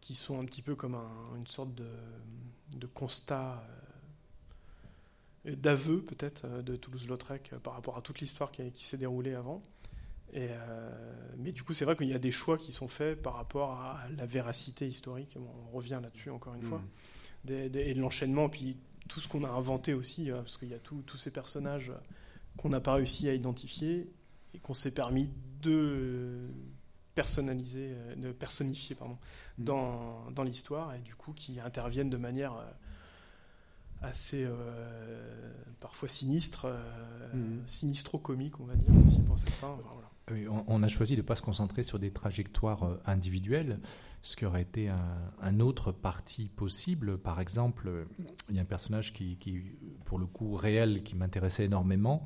[0.00, 1.88] qui sont un petit peu comme un- une sorte de,
[2.76, 3.85] de constat euh,
[5.46, 9.62] d'aveu peut-être de Toulouse-Lautrec par rapport à toute l'histoire qui, s'est déroulée avant.
[10.32, 10.48] Et,
[11.38, 13.72] mais du coup, c'est vrai qu'il y a des choix qui sont faits par rapport
[13.72, 15.36] à la véracité historique.
[15.36, 16.82] on revient là-dessus encore une fois.
[17.44, 17.52] Mmh.
[17.52, 18.76] et de l'enchaînement, puis
[19.08, 21.92] tout ce qu'on a inventé aussi, parce qu'il y a tous ces personnages
[22.56, 24.10] qu'on n'a pas réussi à identifier
[24.54, 25.28] et qu'on s'est permis
[25.62, 26.48] de
[27.14, 29.18] personnaliser, euh, de personnifier pardon,
[29.58, 29.64] mm.
[29.64, 32.64] dans, dans l'histoire et du coup qui interviennent de manière euh,
[34.02, 36.66] assez euh, parfois sinistre,
[37.34, 37.66] mm.
[37.66, 39.76] sinistro-comique, on va dire aussi pour certains.
[40.66, 43.80] on, a choisi de ne pas se concentrer sur des trajectoires individuelles,
[44.22, 47.18] ce qui aurait été un, autre parti possible.
[47.18, 48.06] Par exemple,
[48.48, 49.62] il y a un personnage qui, qui
[50.04, 52.24] pour le coup, réel, qui m'intéressait énormément.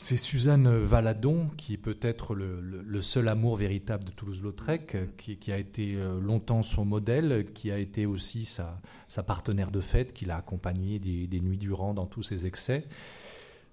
[0.00, 5.96] C'est Suzanne Valadon, qui est peut-être le, seul amour véritable de Toulouse-Lautrec, qui, a été
[5.96, 8.80] euh, longtemps son modèle, qui a été aussi sa,
[9.24, 12.84] partenaire de fête, qui l'a accompagné des, nuits durant dans tous ses excès,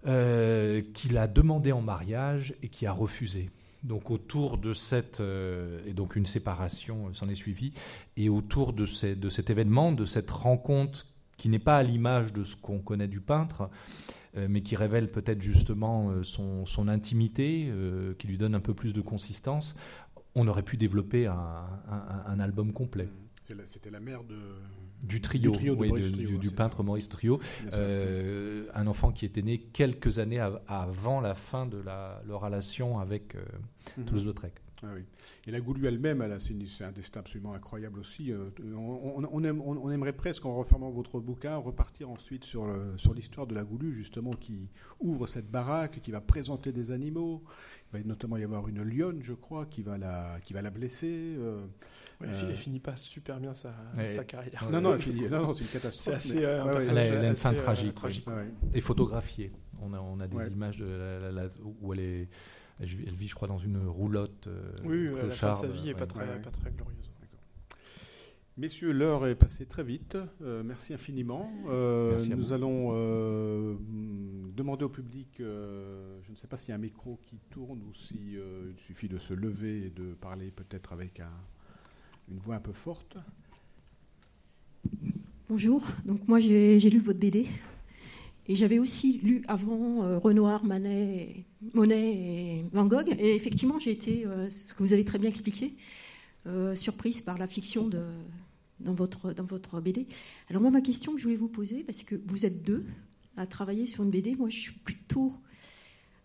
[0.08, 3.52] euh, qui l'a demandé en mariage et qui a refusé.
[3.84, 7.72] Donc autour de cette euh, et donc une séparation s'en est suivie
[8.18, 11.06] et autour de, cet événement, de cette rencontre
[11.38, 13.68] qui n'est pas à l'image de ce qu'on connaît du peintre, euh,
[14.50, 18.74] mais qui révèle peut-être justement euh, son, son intimité, euh, qui lui donne un peu
[18.74, 19.76] plus de consistance,
[20.36, 21.66] on aurait pu développer un,
[22.28, 23.08] un, album complet.
[23.64, 24.36] C'était la mère de,
[25.02, 27.40] du trio, du, peintre Maurice Trio,
[27.72, 33.38] un enfant qui était né quelques années avant la fin de la, leur relation avec
[33.98, 34.06] mhm.
[34.06, 34.65] Toulouse-Lautrec.
[34.84, 34.88] Ah
[35.48, 38.32] Et la Goulue elle-même, c'est un destin absolument incroyable aussi.
[38.32, 42.66] Euh, on, aimerait presque, en refermant votre bouquin, repartir ensuite sur
[43.14, 44.70] l'histoire de la Goulue, justement, qui
[45.00, 47.44] ouvre cette baraque, qui va présenter des animaux.
[47.94, 50.72] Il va notamment y avoir une lionne, je crois, qui va la, qui va la
[50.72, 51.36] blesser.
[51.38, 51.66] Euh,
[52.22, 53.74] elle, euh, finit pas super bien sa,
[54.26, 54.68] carrière.
[54.72, 56.20] Non, non, c'est une catastrophe.
[56.20, 57.96] C'est elle, a une fin tragique,
[58.74, 59.52] et photographiée.
[59.82, 60.86] On a, on a des images de
[61.82, 62.30] où elle est
[62.80, 64.48] elle, vit, je crois, dans une roulotte.
[64.48, 67.12] Euh, oui, la fin de sa vie n'est pas, très, pas très glorieuse.
[68.58, 70.18] Messieurs, l'heure est passée très vite.
[70.42, 71.52] Euh, merci infiniment.
[71.68, 72.94] Euh, nous allons
[74.56, 77.94] demander au public, je ne sais pas s'il y a un micro qui tourne ou
[77.94, 78.42] s'il
[78.78, 81.22] suffit de se lever et de parler peut-être avec
[82.30, 83.18] une voix un peu forte.
[85.50, 87.48] Bonjour, donc moi j'ai lu votre BD
[88.48, 93.10] et j'avais aussi lu avant euh, Renoir, Manet, Monet et Van Gogh.
[93.18, 95.76] Et effectivement, j'ai été, euh, ce que vous avez très bien expliqué,
[96.46, 98.04] euh, surprise par la fiction de,
[98.80, 100.06] dans, votre, dans votre BD.
[100.50, 102.86] Alors moi, ma question que je voulais vous poser, parce que vous êtes deux
[103.36, 105.34] à travailler sur une BD, moi je suis plutôt,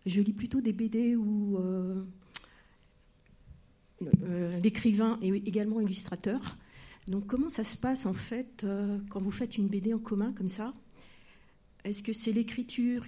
[0.05, 1.57] je lis plutôt des BD où
[4.63, 6.55] l'écrivain est également illustrateur.
[7.07, 8.65] Donc comment ça se passe en fait
[9.09, 10.73] quand vous faites une BD en commun comme ça?
[11.83, 13.05] Est-ce que c'est l'écriture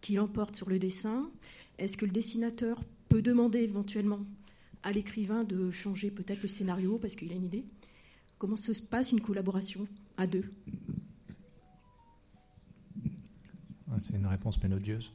[0.00, 1.30] qui l'emporte sur le dessin?
[1.78, 4.20] Est-ce que le dessinateur peut demander éventuellement
[4.82, 7.64] à l'écrivain de changer peut-être le scénario parce qu'il a une idée?
[8.38, 9.86] Comment se passe une collaboration
[10.16, 10.44] à deux?
[14.00, 15.12] C'est une réponse mélodieuse.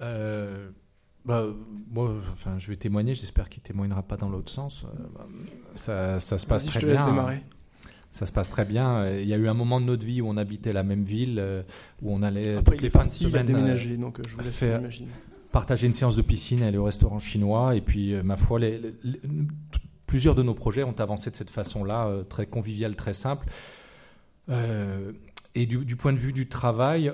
[0.00, 0.70] Euh,
[1.26, 1.46] bah,
[1.90, 3.14] moi, enfin, je vais témoigner.
[3.14, 4.86] J'espère qu'il témoignera pas dans l'autre sens.
[4.86, 5.26] Euh,
[5.74, 6.94] ça, ça, se passe très je te bien.
[6.94, 7.44] Laisse démarrer
[8.12, 9.08] ça se passe très bien.
[9.18, 11.38] Il y a eu un moment de notre vie où on habitait la même ville,
[11.38, 11.62] euh,
[12.02, 13.46] où on allait Après, toutes les fins de semaine.
[13.46, 15.10] Déménagé, donc euh, je vous laisse imaginer.
[15.52, 18.80] Partager une séance de piscine, aller au restaurant chinois, et puis euh, ma foi, les,
[20.06, 23.46] plusieurs de nos projets ont avancé de cette façon-là, très conviviale, très simple.
[24.48, 27.12] et du, point de vue du travail,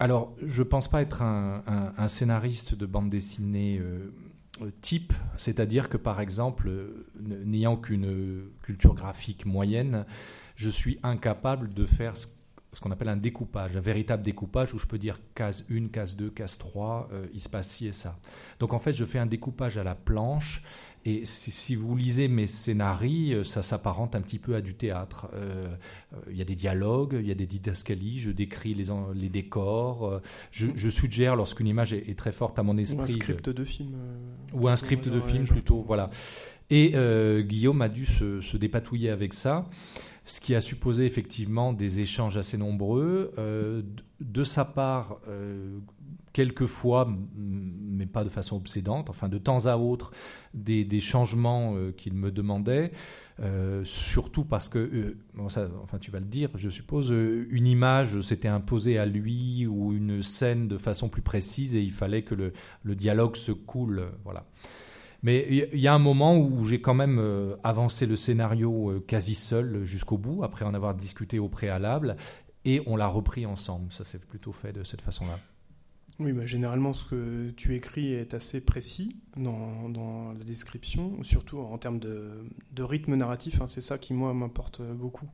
[0.00, 1.62] alors je pense pas être un,
[1.96, 4.10] un scénariste de bande dessinée euh,
[4.80, 6.70] type, c'est-à-dire que par exemple,
[7.18, 10.04] n'ayant qu'une culture graphique moyenne,
[10.56, 12.26] je suis incapable de faire ce,
[12.80, 16.30] qu'on appelle un découpage, un véritable découpage où je peux dire case 1, case 2,
[16.30, 18.18] case 3, euh, il se passe ci et ça.
[18.58, 20.62] Donc en fait, je fais un découpage à la planche
[21.06, 25.28] et si, vous lisez mes scénarios, euh, ça s'apparente un petit peu à du théâtre.
[25.34, 25.74] Euh,
[26.12, 29.28] euh, il y a des dialogues, il y a des didascalies, je décris les, les
[29.30, 30.20] décors,
[30.50, 32.98] je, suggère lorsqu'une image est, très forte à mon esprit.
[32.98, 33.96] Ou un script de film.
[34.52, 36.10] ou un script de film plutôt, voilà.
[36.68, 36.92] Et
[37.44, 39.68] Guillaume a dû se, dépatouiller avec ça
[40.26, 43.32] ce qui a supposé effectivement des échanges assez nombreux.
[44.20, 45.20] de, sa part,
[46.32, 50.12] quelquefois, mais pas de façon obsédante, enfin de temps à autre,
[50.54, 52.92] des, changements euh, qu'il me demandait,
[53.40, 58.48] euh, surtout parce que, euh, enfin tu vas le dire, je suppose, une image s'était
[58.48, 62.52] imposée à lui ou une scène de façon plus précise et il fallait que le,
[62.84, 64.44] le dialogue se coule, voilà.
[65.22, 67.20] Mais il y a un moment où j'ai quand même
[67.62, 72.16] avancé le scénario quasi seul jusqu'au bout, après en avoir discuté au préalable,
[72.64, 73.92] et on l'a repris ensemble.
[73.92, 75.38] Ça s'est plutôt fait de cette façon-là.
[76.20, 81.78] Oui, bah, généralement, ce que tu écris est assez précis dans, la description, surtout en
[81.78, 83.62] termes de, rythme narratif.
[83.62, 85.30] Hein, c'est ça qui, moi, m'importe beaucoup.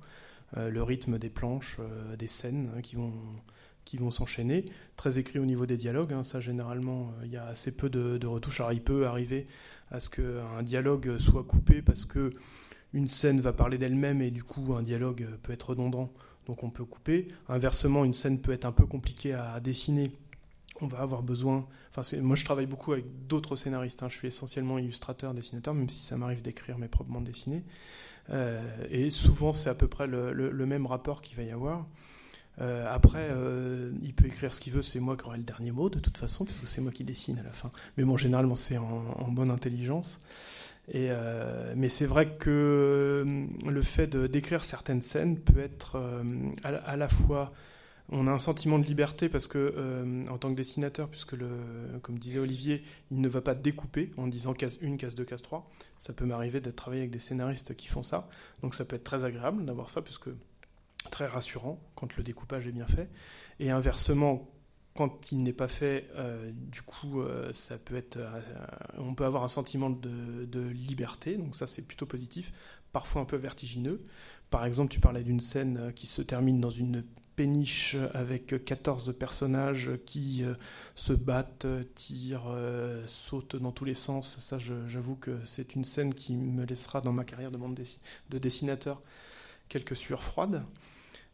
[0.56, 3.12] Euh, le rythme des planches, euh, des scènes hein, qui vont,
[3.84, 4.64] qui vont s'enchaîner.
[4.94, 6.12] Très écrit au niveau des dialogues.
[6.12, 8.60] Hein, ça, généralement, euh, il y a assez peu de, de, retouches.
[8.60, 9.46] Alors, il peut arriver
[9.90, 12.30] à ce qu'un dialogue soit coupé parce que
[12.92, 16.12] une scène va parler d'elle-même et du coup, un dialogue peut être redondant.
[16.46, 17.26] Donc, on peut couper.
[17.48, 20.12] Inversement, une scène peut être un peu compliquée à dessiner
[20.80, 21.66] on va avoir besoin.
[21.94, 24.02] Enfin, moi, je travaille beaucoup avec d'autres scénaristes.
[24.02, 24.08] Hein.
[24.08, 27.64] Je suis essentiellement illustrateur, dessinateur, même si ça m'arrive d'écrire mes propres bandes dessinées.
[28.30, 28.60] Euh,
[28.90, 31.86] et souvent, c'est à peu près le, même rapport qu'il va y avoir.
[32.60, 35.72] Euh, après, euh, il peut écrire ce qu'il veut, c'est moi qui aurai le dernier
[35.72, 37.70] mot de toute façon, parce que c'est moi qui dessine à la fin.
[37.96, 40.20] Mais bon, généralement, c'est en, bonne intelligence.
[40.92, 43.24] Mais c'est vrai que
[43.66, 46.00] le fait d'écrire certaines scènes peut être
[46.62, 47.52] à, la fois
[48.08, 51.34] on a un sentiment de liberté parce que, euh, en tant que dessinateur, puisque,
[52.02, 55.42] comme disait Olivier, il ne va pas découper en disant case 1, case 2, case
[55.42, 55.68] 3.
[55.98, 58.28] Ça peut m'arriver de travailler avec des scénaristes qui font ça.
[58.62, 60.28] Donc ça peut être très agréable d'avoir ça, puisque
[61.10, 63.10] très rassurant quand le découpage est bien fait.
[63.58, 64.48] Et inversement,
[64.94, 68.20] quand il n'est pas fait, euh, du coup, euh, ça peut être,
[68.98, 71.36] on peut avoir un sentiment de liberté.
[71.36, 72.52] Donc ça, c'est plutôt positif.
[72.92, 74.00] Parfois un peu vertigineux.
[74.48, 77.04] Par exemple, tu parlais d'une scène qui se termine dans une
[77.36, 80.54] péniche avec 14 personnages qui euh,
[80.94, 84.38] se battent, tirent, euh, sautent dans tous les sens.
[84.40, 89.02] Ça, j'avoue que c'est une scène qui me laissera dans ma carrière de, de dessinateur
[89.68, 90.64] quelques sueurs froides.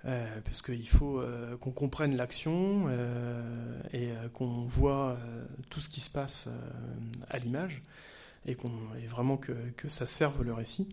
[0.05, 1.23] Euh, parce qu'il faut
[1.61, 2.91] qu'on comprenne l'action
[3.93, 5.17] et qu'on voit
[5.71, 6.49] tout ce qui se passe
[7.31, 7.81] à l'image
[8.47, 8.73] et, qu'on,
[9.07, 10.89] vraiment que, que, ça serve le récit.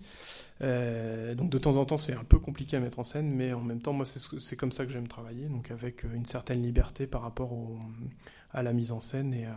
[0.62, 3.54] Euh, donc de temps en temps, c'est un peu compliqué à mettre en scène, mais
[3.54, 7.08] en même temps, moi, c'est, comme ça que j'aime travailler, donc avec une certaine liberté
[7.08, 7.52] par rapport
[8.52, 9.48] à la mise en scène et,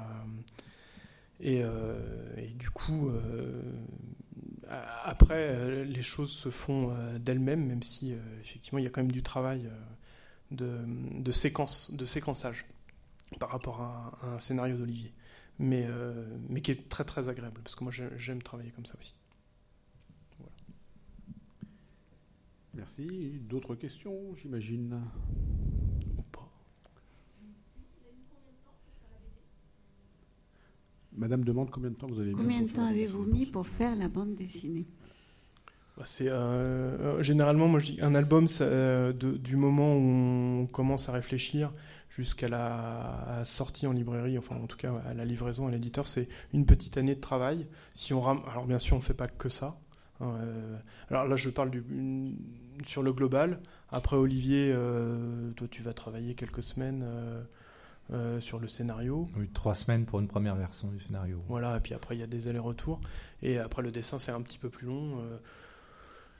[1.40, 1.98] et, euh,
[2.36, 3.60] et, du coup, euh,
[5.04, 9.22] après, les choses se font d'elles-mêmes, même si effectivement, il y a quand même du
[9.22, 9.68] travail
[10.50, 12.64] de, de, séquence, de séquençage
[13.38, 15.12] par rapport à un scénario d'Olivier
[15.58, 18.94] mais, euh, mais qui est très très agréable, parce que moi j'aime travailler comme ça
[18.98, 19.14] aussi.
[22.74, 23.40] Merci.
[23.48, 24.98] D'autres questions, j'imagine?
[26.16, 26.50] Ou pas.
[31.12, 34.08] Madame demande combien de temps vous avez Combien de temps avez-vous mis pour faire la
[34.08, 34.86] bande dessinée?
[35.98, 41.10] Bah, c'est euh, euh, généralement, moi je dis un album, du moment où on commence
[41.10, 41.70] à réfléchir
[42.16, 46.28] jusqu'à la sortie en librairie, enfin en tout cas à la livraison à l'éditeur, c'est
[46.52, 47.66] une petite année de travail.
[47.94, 49.76] Si on alors bien sûr on ne fait pas que ça.
[50.20, 50.76] Hein, euh,
[51.10, 51.82] alors là je parle du,
[52.84, 53.60] sur le global.
[53.90, 57.04] Après Olivier, euh, toi tu vas travailler quelques semaines.
[58.10, 59.26] Euh, sur le scénario.
[59.38, 61.42] Oui, trois semaines pour une première version du scénario.
[61.48, 63.00] Voilà, et puis après il y a des allers-retours.
[63.40, 65.22] Et après le dessin c'est un petit peu plus long.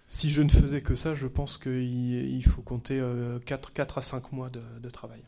[0.07, 3.03] si je ne faisais que ça, je pense qu'il faut compter
[3.47, 5.23] 4, 4, à 5 mois de travail.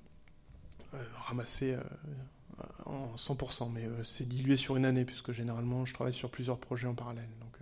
[0.95, 1.82] Euh, ramasser euh,
[2.86, 6.59] en 100%, mais euh, c'est dilué sur une année, puisque généralement je travaille sur plusieurs
[6.59, 7.28] projets en parallèle.
[7.40, 7.57] Donc,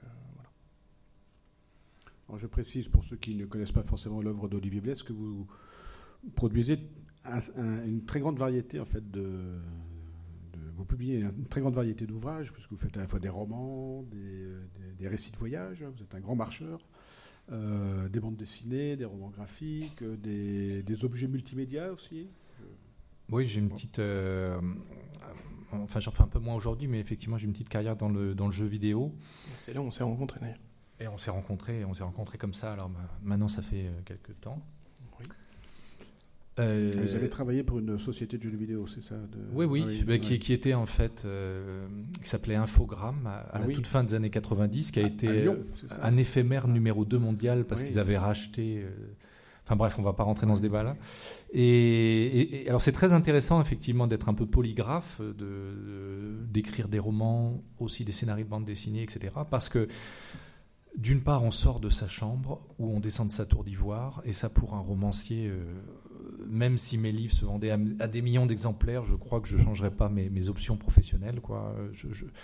[2.26, 2.40] voilà.
[2.40, 5.46] je précise pour ceux qui ne connaissent pas forcément l'œuvre d'Olivier Blaise que vous
[6.34, 6.78] produisez
[7.56, 9.60] une très grande variété en fait de,
[10.76, 14.04] vous publiez une très grande variété d'ouvrages puisque vous faites à la fois des romans,
[14.98, 16.80] des, récits de voyage, vous êtes un grand marcheur,
[17.50, 22.28] des bandes dessinées, des romans graphiques, des, des objets multimédia aussi.
[23.30, 23.98] Oui, j'ai une petite.
[23.98, 24.60] Euh,
[25.72, 28.34] enfin, j'en fais un peu moins aujourd'hui, mais effectivement, j'ai une petite carrière dans le,
[28.34, 29.14] dans le jeu vidéo.
[29.56, 30.58] C'est là où on s'est rencontrés d'ailleurs.
[31.00, 32.72] Et on s'est rencontrés, on s'est rencontrés comme ça.
[32.72, 32.90] Alors
[33.22, 34.62] maintenant, ça fait euh, quelques temps.
[35.18, 35.26] Oui.
[36.58, 39.14] Euh, Vous avez travaillé pour une société de jeux vidéo, c'est ça
[39.52, 41.26] Oui, oui, bah, qui, qui, était en fait,
[42.22, 45.48] qui s'appelait Infogrames à, ah la toute fin des années 90, qui a été
[46.02, 48.84] un éphémère numéro 2 mondial parce qu'ils avaient racheté
[49.64, 50.96] Enfin bref, on va pas rentrer dans ce débat-là.
[51.52, 58.04] Et, alors c'est très intéressant effectivement d'être un peu polygraphe, de, d'écrire des romans, aussi
[58.04, 59.32] des scénarios de bande dessinée, etc.
[59.50, 59.88] Parce que
[60.96, 64.32] d'une part, on sort de sa chambre ou on descend de sa tour d'ivoire, et
[64.32, 65.64] ça pour un romancier, euh,
[66.46, 69.62] même si mes livres se vendaient à, des millions d'exemplaires, je crois que je ne
[69.62, 71.40] changerais pas mes, options professionnelles.
[71.40, 71.74] Quoi.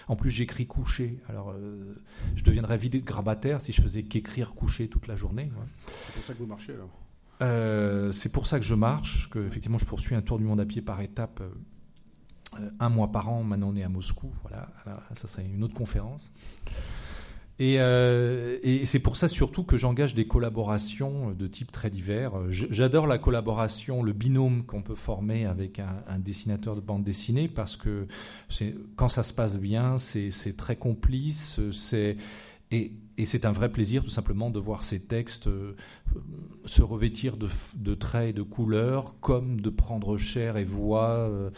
[0.07, 1.95] en plus, j'écris couché, alors euh,
[2.37, 5.51] je deviendrais vide grabataire si je faisais qu'écrire couché toute la journée.
[5.87, 6.91] C'est pour ça que vous marchez alors
[7.43, 10.61] euh, c'est pour ça que je marche, que effectivement je poursuis un tour du monde
[10.61, 13.43] à pied par étapes, euh, un mois par an.
[13.43, 14.69] Maintenant on est à Moscou, voilà,
[15.15, 16.31] ça c'est une autre conférence.
[17.61, 22.33] Et, et c'est pour ça surtout que j'engage des collaborations de type très divers.
[22.51, 27.49] J'adore la collaboration, le binôme qu'on peut former avec un, un, dessinateur de bande dessinée
[27.49, 28.07] parce que
[28.95, 32.17] quand ça se passe bien, c'est très complice, c'est
[32.71, 32.93] et,
[33.25, 35.75] c'est un vrai plaisir tout simplement de voir ces textes euh,
[36.67, 41.51] se revêtir de, traits et de couleurs, comme de prendre chair et voix euh,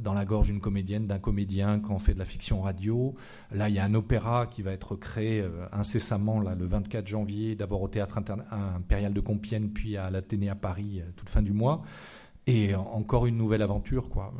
[0.00, 3.14] dans la gorge d'une comédienne, d'un comédien quand on fait de la fiction radio.
[3.52, 7.06] Là, il y a un opéra qui va être créé euh, incessamment là, le 24
[7.06, 8.18] janvier, d'abord au Théâtre
[8.50, 11.82] Impérial de Compiègne, puis à l'Athénée à Paris, toute fin du mois.
[12.46, 14.32] Et encore une nouvelle aventure, quoi.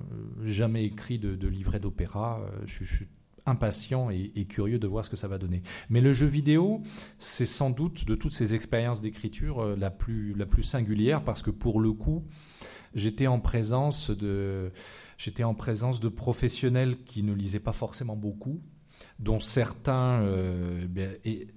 [0.43, 2.41] Jamais écrit de, livret d'opéra.
[2.65, 3.07] Je, je, suis
[3.49, 5.63] impatient et, curieux de voir ce que ça va donner.
[5.91, 6.83] Mais le jeu vidéo,
[7.19, 11.43] c'est sans doute de toutes ces expériences d'écriture euh, la, plus, la plus singulière parce
[11.43, 12.25] que pour le coup,
[12.95, 14.71] j'étais en présence de
[15.17, 18.63] j'étais en présence de professionnels qui ne lisaient pas forcément beaucoup,
[19.19, 21.49] dont certains euh, ben, et,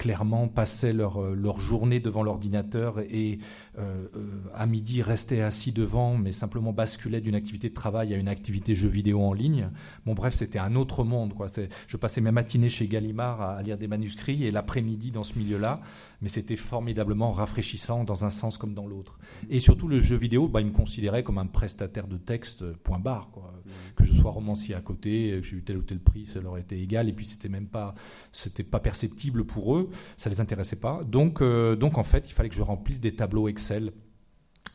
[0.00, 3.38] clairement passaient leur, euh, leur journée devant l'ordinateur et
[3.78, 8.16] euh, euh, à midi restaient assis devant, mais simplement basculaient d'une activité de travail à
[8.16, 9.68] une activité jeu vidéo en ligne.
[10.06, 11.34] Bon, bref, c'était un autre monde.
[11.34, 11.48] Quoi.
[11.86, 15.82] Je passais mes matinées chez Gallimard à, lire des manuscrits et l'après-midi dans ce milieu-là,
[16.20, 19.18] mais c'était formidablement rafraîchissant dans un sens comme dans l'autre.
[19.48, 22.98] Et surtout, le jeu vidéo, bah, il me considérait comme un prestataire de texte, point
[22.98, 23.30] barre.
[23.32, 23.52] Quoi.
[23.96, 26.58] Que je sois romancier à côté, que j'ai eu tel ou tel prix, ça leur
[26.58, 27.94] était égal, et puis c'était même pas,
[28.32, 31.02] c'était pas perceptible pour eux ça les intéressait pas.
[31.04, 33.92] Donc, euh, donc en fait, il fallait que je remplisse des tableaux Excel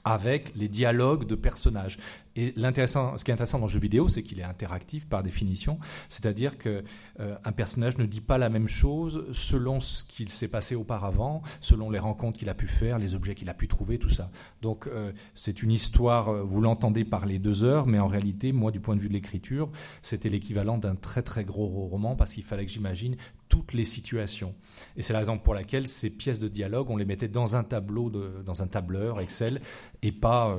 [0.04, 1.98] avec les dialogues de personnages.
[2.36, 5.24] Et l'intéressant, ce qui est intéressant dans le jeu vidéo, c'est qu'il est interactif par
[5.24, 5.80] définition,
[6.10, 6.84] c'est-à-dire que
[7.20, 11.42] euh, un personnage ne dit pas la même chose selon ce qu'il s'est passé auparavant,
[11.62, 14.32] selon les rencontres qu'il a pu faire, les objets qu'il a pu trouver, tout ça.
[14.62, 18.72] Donc euh, c'est une histoire, euh, vous l'entendez parler deux heures, mais en réalité, moi,
[18.72, 19.70] du point de vue de l'écriture,
[20.02, 23.16] c'était l'équivalent d'un très très gros roman parce qu'il fallait que j'imagine
[23.56, 24.54] toutes les situations.
[24.98, 27.64] Et c'est la raison pour laquelle ces pièces de dialogue, on les mettait dans un
[27.64, 29.62] tableau, de, dans un tableur Excel,
[30.02, 30.58] et pas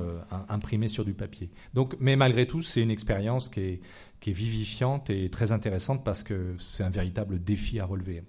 [0.49, 1.51] imprimées sur du papier.
[1.75, 3.81] Donc, mais malgré tout, c'est une expérience qui est,
[4.19, 8.23] qui est, vivifiante et très intéressante parce que c'est un véritable défi à relever.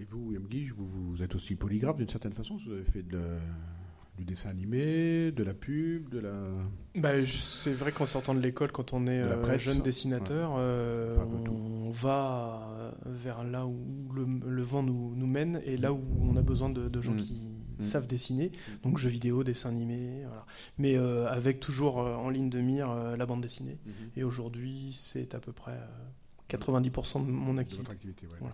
[0.00, 0.34] Et vous,
[0.76, 3.20] vous, vous, êtes aussi polygraphe d'une certaine façon Vous avez fait de
[4.18, 6.32] du dessin animé, de la pub, de la.
[6.96, 11.16] Bah, c'est vrai qu'en sortant de l'école, quand on est euh, jeune dessinateur, euh,
[11.48, 16.42] on, va vers là où le, vent nous, nous, mène et là où on a
[16.42, 17.16] besoin de, gens mm.
[17.16, 17.48] qui
[17.78, 17.82] mm.
[17.82, 18.50] savent dessiner.
[18.82, 20.44] Donc jeux vidéo, dessin animé, voilà.
[20.76, 23.78] mais euh, avec toujours en ligne de mire la bande dessinée.
[23.86, 24.18] Mm-hmm.
[24.18, 25.78] Et aujourd'hui, c'est à peu près
[26.50, 27.86] 90% de mon activité.
[27.86, 28.50] De activité ouais,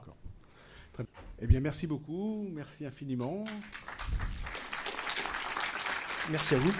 [0.92, 1.04] Très...
[1.40, 3.44] Eh bien, merci beaucoup, merci infiniment.
[6.30, 6.72] Merci à vous.